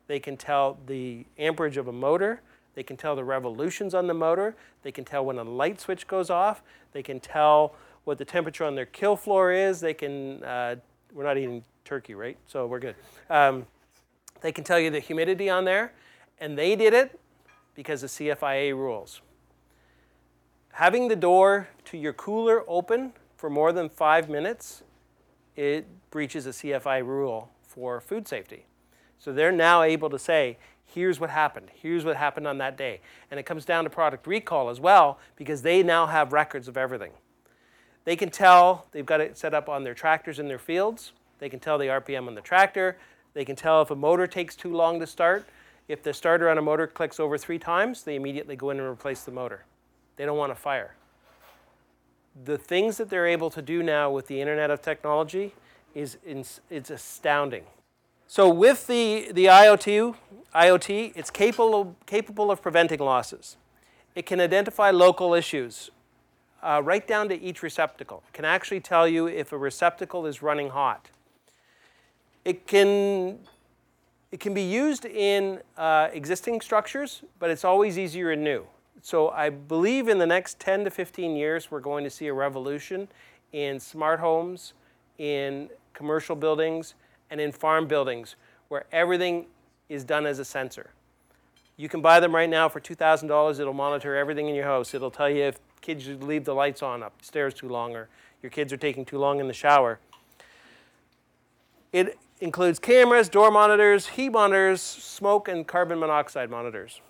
[0.09, 2.41] They can tell the amperage of a motor.
[2.75, 4.57] They can tell the revolutions on the motor.
[4.83, 6.63] They can tell when a light switch goes off.
[6.93, 9.79] They can tell what the temperature on their kill floor is.
[9.79, 10.77] They can, uh,
[11.13, 12.37] we're not eating turkey, right?
[12.49, 12.97] So we're good.
[13.29, 13.67] Um,
[14.41, 15.93] they can tell you the humidity on there,
[16.41, 17.21] and they did it
[17.75, 19.21] because of CFIA rules.
[20.73, 24.83] Having the door to your cooler open for more than five minutes,
[25.57, 28.67] it breaches a CFI rule for food safety.
[29.19, 33.01] So they're now able to say, here's what happened, here's what happened on that day.
[33.31, 36.77] And it comes down to product recall as well because they now have records of
[36.77, 37.13] everything.
[38.05, 41.13] They can tell, they've got it set up on their tractors in their fields.
[41.39, 42.99] They can tell the RPM on the tractor.
[43.33, 45.49] They can tell if a motor takes too long to start.
[45.89, 48.87] If the starter on a motor clicks over three times, they immediately go in and
[48.87, 49.65] replace the motor.
[50.17, 50.95] They don't want a fire.
[52.45, 55.55] The things that they're able to do now with the Internet of Technology
[55.95, 57.65] is it's astounding.
[58.27, 60.15] So with the, the IoT,
[60.55, 63.57] IoT, it's capable, capable of preventing losses.
[64.15, 65.91] It can identify local issues
[66.63, 68.23] uh, right down to each receptacle.
[68.29, 71.11] It can actually tell you if a receptacle is running hot.
[72.45, 73.41] It can,
[74.31, 78.65] it can be used in uh, existing structures, but it's always easier in new.
[79.03, 82.35] So I believe in the next 10 to 15 years, we're going to see a
[82.35, 83.09] revolution
[83.53, 84.75] in smart homes,
[85.19, 86.95] in commercial buildings,
[87.31, 88.37] and in farm buildings
[88.69, 89.47] where everything
[89.89, 90.91] is done as a sensor.
[91.77, 93.59] You can buy them right now for $2,000.
[93.59, 94.93] It'll monitor everything in your house.
[94.93, 98.09] It'll tell you if kids leave the lights on upstairs too long or
[98.43, 99.99] your kids are taking too long in the shower.
[101.93, 107.01] It includes cameras, door monitors, heat monitors, smoke, and carbon monoxide monitors.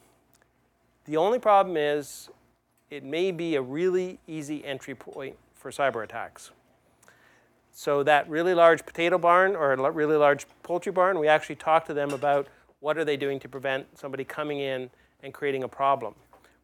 [1.04, 2.28] The only problem is
[2.90, 6.50] it may be a really easy entry point for cyber attacks.
[7.72, 11.86] So that really large potato barn or a really large poultry barn, we actually talked
[11.86, 12.48] to them about
[12.80, 14.90] what are they doing to prevent somebody coming in
[15.22, 16.14] and creating a problem,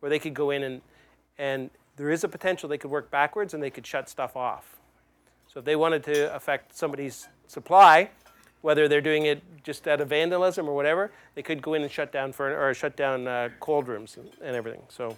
[0.01, 0.81] where they could go in and,
[1.39, 4.79] and there is a potential they could work backwards and they could shut stuff off.
[5.47, 8.11] So if they wanted to affect somebody's supply,
[8.63, 11.91] whether they're doing it just out of vandalism or whatever, they could go in and
[11.91, 14.83] shut down or shut down uh, cold rooms and, and, everything.
[14.89, 15.17] So,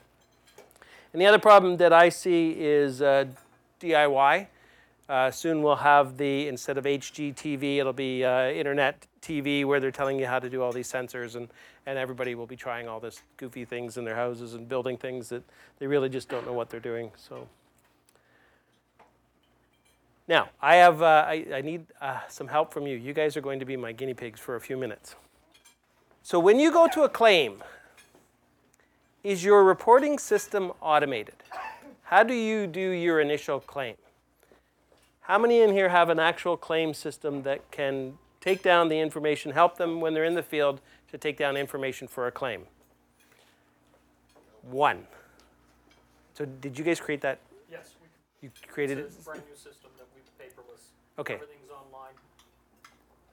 [1.12, 3.26] and the other problem that I see is uh,
[3.80, 4.46] DIY.
[5.08, 9.90] Uh, soon we'll have the, instead of HGTV, it'll be uh, internet TV where they're
[9.90, 11.48] telling you how to do all these sensors and,
[11.86, 15.30] and everybody will be trying all this goofy things in their houses and building things
[15.30, 15.42] that
[15.78, 17.10] they really just don't know what they're doing.
[17.16, 17.48] So
[20.28, 22.96] now I have, uh, I, I, need uh, some help from you.
[22.96, 25.16] You guys are going to be my guinea pigs for a few minutes.
[26.22, 27.62] So when you go to a claim,
[29.24, 31.36] is your reporting system automated?
[32.04, 33.94] How do you do your initial claim?
[35.22, 39.52] How many in here have an actual claim system that can take down the information,
[39.52, 42.62] help them when they're in the field to take down information for a claim?
[44.62, 45.06] One.
[46.34, 47.40] So did you guys create that?
[47.70, 47.94] Yes,
[48.40, 49.06] You created it?
[49.06, 50.90] it's a brand new system that we paperless.
[51.18, 51.34] Okay.
[51.34, 52.12] Everything's online.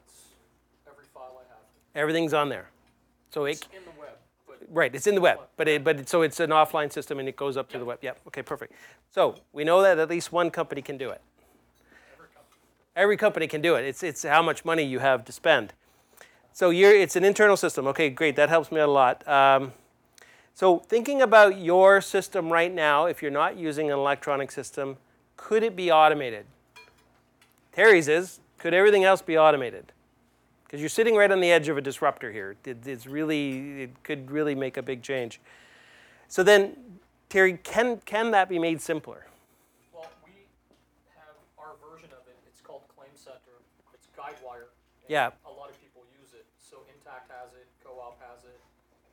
[0.07, 0.23] It's
[0.89, 1.61] every file I have.
[1.93, 2.69] Everything's on there.
[3.31, 4.15] So it, It's in the web,
[4.47, 7.19] but right, it's in the web, but it, but it, so it's an offline system
[7.19, 7.99] and it goes up to the web.
[8.01, 8.19] Yep.
[8.27, 8.73] Okay, perfect.
[9.11, 11.21] So we know that at least one company can do it.
[12.13, 12.59] every company.
[12.95, 13.85] Every company can do it.
[13.85, 15.73] It's, it's how much money you have to spend.
[16.53, 17.85] So you're, it's an internal system.
[17.87, 18.37] Okay, great.
[18.37, 19.27] That helps me out a lot.
[19.27, 19.73] Um,
[20.55, 24.95] so thinking about your system right now, if you're not using an electronic system,
[25.35, 26.45] could it be automated?
[27.73, 28.39] Terry's is.
[28.57, 29.91] Could everything else be automated?
[30.63, 32.55] Because you're sitting right on the edge of a disruptor here.
[32.63, 35.41] It, it's really, it could really make a big change.
[36.29, 36.77] So then,
[37.27, 39.27] Terry, can, can that be made simpler?
[39.93, 40.47] Well, we
[41.17, 42.37] have our version of it.
[42.47, 43.59] It's called ClaimCenter.
[43.93, 44.71] It's Guidewire.
[45.09, 45.31] Yeah.
[45.45, 46.45] A lot of people use it.
[46.57, 48.59] So Intact has it, Co-op has it.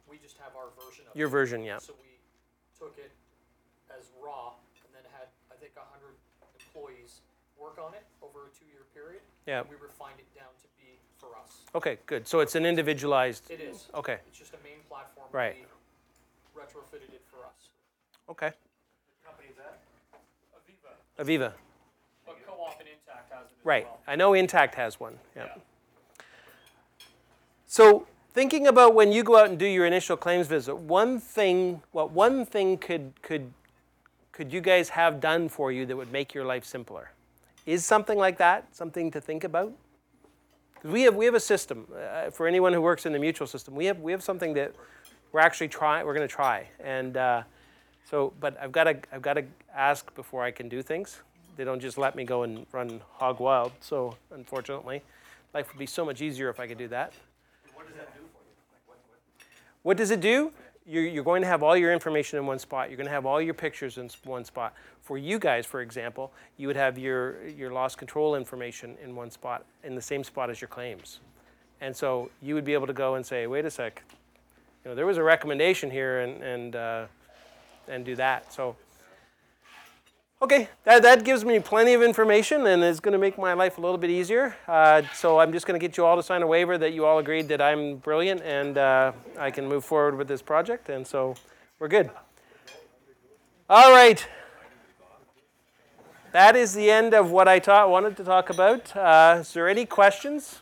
[0.08, 1.36] We just have our version of Your it.
[1.36, 1.76] version, yeah.
[1.78, 2.16] So we
[2.78, 3.12] took it
[3.92, 6.16] as raw and then had, I think, 100
[6.56, 7.20] employees
[7.60, 9.20] work on it over a two-year period.
[9.46, 9.60] Yeah.
[9.60, 11.68] And we refined it down to be for us.
[11.74, 12.26] Okay, good.
[12.26, 13.50] So it's an individualized.
[13.50, 13.88] It is.
[13.94, 15.28] Okay, It's just a main platform.
[15.32, 15.56] Right.
[15.60, 17.68] We retrofitted it for us.
[18.30, 18.52] okay.
[19.24, 19.80] Company is that?
[20.56, 21.22] Aviva.
[21.22, 21.52] Aviva.
[22.26, 23.84] But Co-op and Intact has it as Right.
[23.84, 24.00] well.
[24.06, 25.18] I know Intact has one.
[25.36, 25.54] Yeah.
[27.66, 31.82] So thinking about when you go out and do your initial claims visit, one thing,
[31.92, 33.52] what one thing could could
[34.32, 37.10] could you guys have done for you that would make your life simpler?
[37.66, 39.72] Is something like that something to think about?
[40.76, 43.46] 'Cause we have we have a system uh, for anyone who works in the mutual
[43.46, 43.74] system.
[43.74, 44.74] We have we have something that
[45.30, 46.04] we're actually trying.
[46.06, 47.42] We're going to try, and uh,
[48.04, 51.22] so but I've got to I've got to ask before I can do things.
[51.56, 53.72] They don't just let me go and run hog wild.
[53.80, 55.02] So unfortunately,
[55.54, 57.12] life would be so much easier if I could do that.
[57.74, 58.56] What does that do for you?
[58.72, 59.20] Like what, what?
[59.82, 60.52] What does it do?
[60.84, 62.88] You're, going to have all your information in one spot.
[62.88, 64.74] You're going to have all your pictures in one spot.
[65.00, 69.30] For you guys, for example, you would have your, your loss control information in one
[69.30, 71.20] spot, in the same spot as your claims.
[71.80, 74.02] And so you would be able to go and say, wait a sec,
[74.84, 77.06] you know, there was a recommendation here and, and, uh,
[77.88, 78.52] and do that.
[78.52, 78.74] So,
[80.42, 83.78] okay, that, that gives me plenty of information and is going to make my life
[83.78, 84.56] a little bit easier.
[84.66, 87.06] Uh, so I'm just going to get you all to sign a waiver that you
[87.06, 90.88] all agreed that I'm brilliant and uh, I can move forward with this project.
[90.88, 91.36] And so
[91.78, 92.10] we're good.
[93.70, 94.26] All right.
[96.32, 98.96] That is the end of what I ta- wanted to talk about.
[98.96, 100.58] Uh, is there any questions?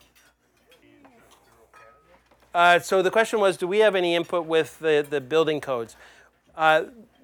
[2.52, 5.96] Uh, so the question was, do we have any input with the, the building codes?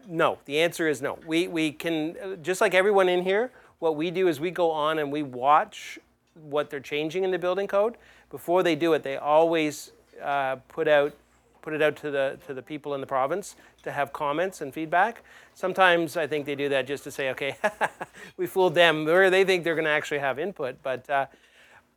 [0.06, 0.38] No.
[0.44, 1.18] The answer is no.
[1.26, 4.98] We, we can, just like everyone in here, what we do is we go on
[4.98, 5.98] and we watch
[6.34, 7.96] what they're changing in the building code.
[8.30, 9.92] Before they do it, they always
[10.22, 11.14] uh, put out
[11.62, 14.72] put it out to the to the people in the province to have comments and
[14.72, 15.22] feedback.
[15.54, 17.56] Sometimes I think they do that just to say, okay,
[18.36, 20.76] we fooled them, or they think they're going to actually have input.
[20.82, 21.26] But uh,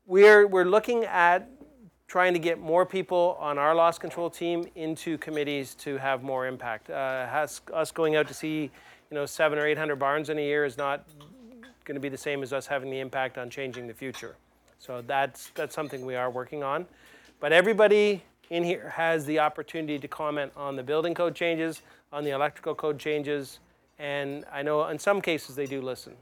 [0.08, 1.48] we're we're looking at
[2.10, 6.48] trying to get more people on our loss control team into committees to have more
[6.48, 6.90] impact.
[6.90, 10.42] Uh, us going out to see, you know, seven or eight hundred barns in a
[10.42, 11.06] year is not
[11.86, 14.36] going to be the same as us having the impact on changing the future.
[14.80, 16.88] So that's that's something we are working on.
[17.40, 22.24] But everybody in here has the opportunity to comment on the building code changes, on
[22.24, 23.60] the electrical code changes,
[24.00, 26.18] and I know in some cases they do listen.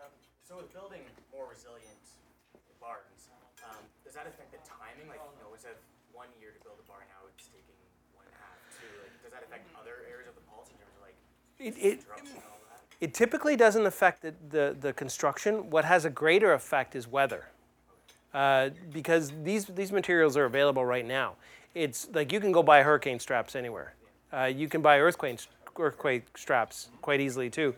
[0.00, 0.08] Um,
[0.48, 2.00] so with building more resilient
[2.80, 3.28] barns,
[3.60, 5.04] um, does that affect the timing?
[5.12, 5.82] Like, you know, instead of
[6.16, 7.76] one year to build a barn, now it's taking
[8.16, 8.88] one and a half, two.
[9.04, 11.18] Like, does that affect other areas of the policy in terms of like
[11.60, 12.00] It, it,
[13.00, 15.70] it typically doesn't affect the, the, the construction.
[15.70, 17.46] What has a greater effect is weather.
[18.32, 21.34] Uh, because these, these materials are available right now.
[21.74, 23.94] It's like you can go buy hurricane straps anywhere.
[24.32, 25.40] Uh, you can buy earthquake,
[25.78, 27.74] earthquake straps quite easily too.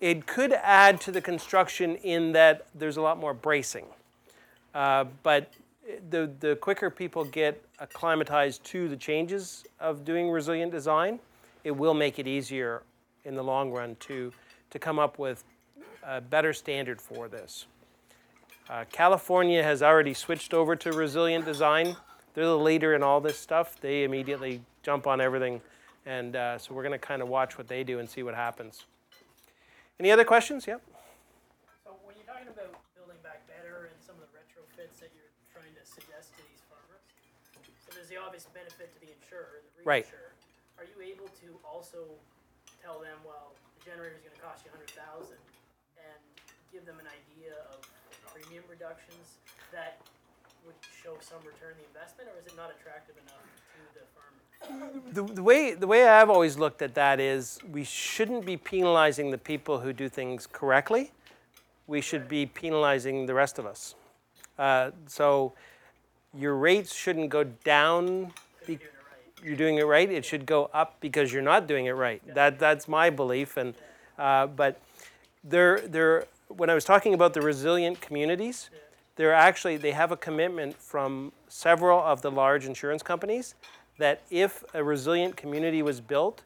[0.00, 3.86] It could add to the construction in that there's a lot more bracing.
[4.74, 5.52] Uh, but
[6.10, 11.18] the, the quicker people get acclimatized to the changes of doing resilient design,
[11.64, 12.82] it will make it easier
[13.24, 14.32] in the long run to,
[14.70, 15.44] to come up with
[16.02, 17.66] a better standard for this.
[18.68, 21.96] Uh, California has already switched over to resilient design.
[22.34, 23.80] They're the leader in all this stuff.
[23.80, 25.60] They immediately jump on everything.
[26.06, 28.34] And uh, so we're going to kind of watch what they do and see what
[28.34, 28.86] happens.
[30.00, 30.66] Any other questions?
[30.66, 30.80] Yep.
[31.84, 35.30] So when you're talking about building back better and some of the retrofits that you're
[35.52, 37.02] trying to suggest to these farmers,
[37.86, 40.06] so there's the obvious benefit to the insurer, the Right.
[40.78, 42.18] Are you able to also
[42.82, 45.40] tell them, well, the generator is going to cost you a hundred thousand,
[45.96, 46.18] and
[46.74, 47.80] give them an idea of
[48.34, 49.38] premium reductions
[49.70, 50.02] that
[50.66, 54.04] would show some return on the investment, or is it not attractive enough to the
[54.10, 54.42] farmer?
[55.12, 59.30] The, the, way, the way I've always looked at that is we shouldn't be penalizing
[59.30, 61.10] the people who do things correctly.
[61.86, 63.96] We should be penalizing the rest of us.
[64.58, 65.52] Uh, so
[66.36, 68.32] your rates shouldn't go down
[68.66, 69.01] be, Doing it right.
[69.42, 70.10] You're doing it right.
[70.10, 72.22] It should go up because you're not doing it right.
[72.34, 73.56] That that's my belief.
[73.56, 73.74] And
[74.18, 74.80] uh, but
[75.44, 78.70] there there when I was talking about the resilient communities,
[79.16, 83.54] they're actually they have a commitment from several of the large insurance companies
[83.98, 86.42] that if a resilient community was built,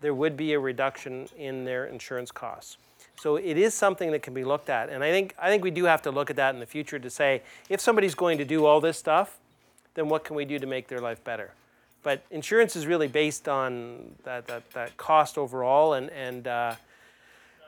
[0.00, 2.76] there would be a reduction in their insurance costs.
[3.16, 5.70] So it is something that can be looked at, and I think I think we
[5.70, 8.44] do have to look at that in the future to say if somebody's going to
[8.44, 9.38] do all this stuff,
[9.94, 11.52] then what can we do to make their life better?
[12.08, 16.78] But insurance is really based on that, that, that cost overall, and, and uh, Not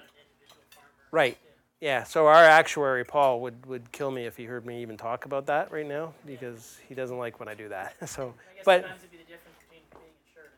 [0.00, 0.88] an individual farmer.
[1.10, 1.36] right,
[1.82, 2.04] yeah.
[2.04, 5.44] So our actuary Paul would, would kill me if he heard me even talk about
[5.48, 7.96] that right now because he doesn't like when I do that.
[8.06, 10.52] So, I guess but it'd be the difference between being insured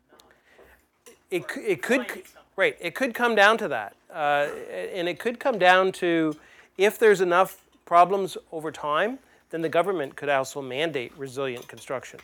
[1.33, 1.69] and not.
[1.69, 2.23] it, could
[2.55, 4.47] right it could come down to that uh,
[4.95, 6.37] and it could come down to
[6.79, 9.19] if there's enough problems over time
[9.51, 12.21] then the government could also mandate resilient construction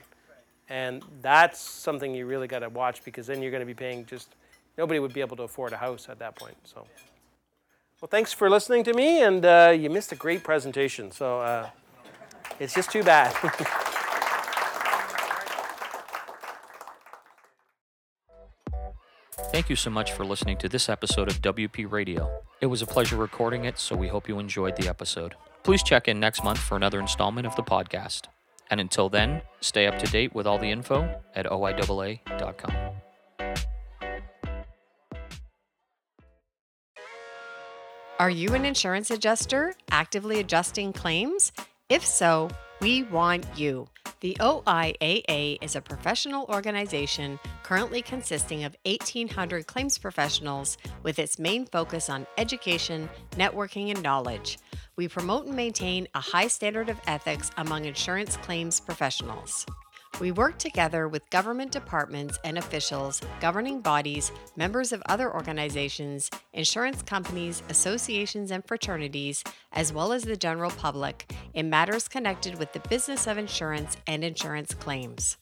[0.68, 4.04] and that's something you really got to watch because then you're going to be paying
[4.06, 4.34] just
[4.76, 6.86] nobody would be able to afford a house at that point so
[8.00, 11.68] well thanks for listening to me and uh, you missed a great presentation so uh,
[12.60, 13.34] it's just too bad
[19.50, 22.42] Thank you so much for listening to this episode of WP Radio.
[22.60, 25.34] It was a pleasure recording it, so we hope you enjoyed the episode.
[25.62, 28.26] Please check in next month for another installment of the podcast.
[28.70, 32.74] And until then, stay up to date with all the info at oiaa.com.
[38.18, 41.52] Are you an insurance adjuster actively adjusting claims?
[41.88, 42.50] If so,
[42.80, 43.86] we want you.
[44.20, 51.66] The OIAA is a professional organization currently consisting of 1,800 claims professionals with its main
[51.66, 54.58] focus on education, networking, and knowledge.
[54.98, 59.64] We promote and maintain a high standard of ethics among insurance claims professionals.
[60.20, 67.00] We work together with government departments and officials, governing bodies, members of other organizations, insurance
[67.02, 72.80] companies, associations, and fraternities, as well as the general public in matters connected with the
[72.88, 75.36] business of insurance and insurance claims.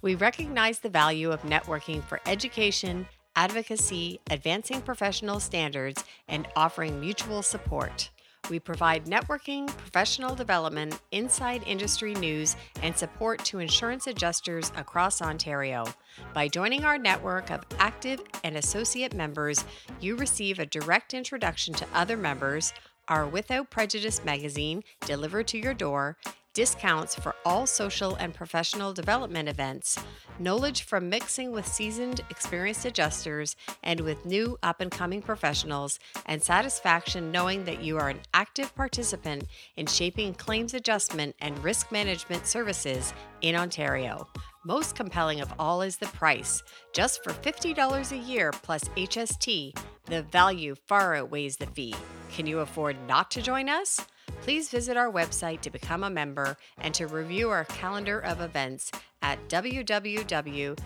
[0.00, 3.06] We recognize the value of networking for education,
[3.36, 8.08] advocacy, advancing professional standards, and offering mutual support.
[8.50, 15.86] We provide networking, professional development, inside industry news, and support to insurance adjusters across Ontario.
[16.34, 19.64] By joining our network of active and associate members,
[20.00, 22.72] you receive a direct introduction to other members,
[23.08, 26.16] our Without Prejudice magazine delivered to your door,
[26.54, 29.98] discounts for all social and professional development events,
[30.38, 36.42] knowledge from mixing with seasoned, experienced adjusters and with new up and coming professionals, and
[36.42, 39.44] satisfaction knowing that you are an active participant
[39.76, 44.28] in shaping claims adjustment and risk management services in Ontario.
[44.64, 46.62] Most compelling of all is the price.
[46.92, 49.76] Just for $50 a year plus HST,
[50.06, 51.94] the value far outweighs the fee.
[52.30, 54.06] Can you afford not to join us?
[54.42, 58.90] Please visit our website to become a member and to review our calendar of events
[59.22, 60.80] at www.oiaa.com.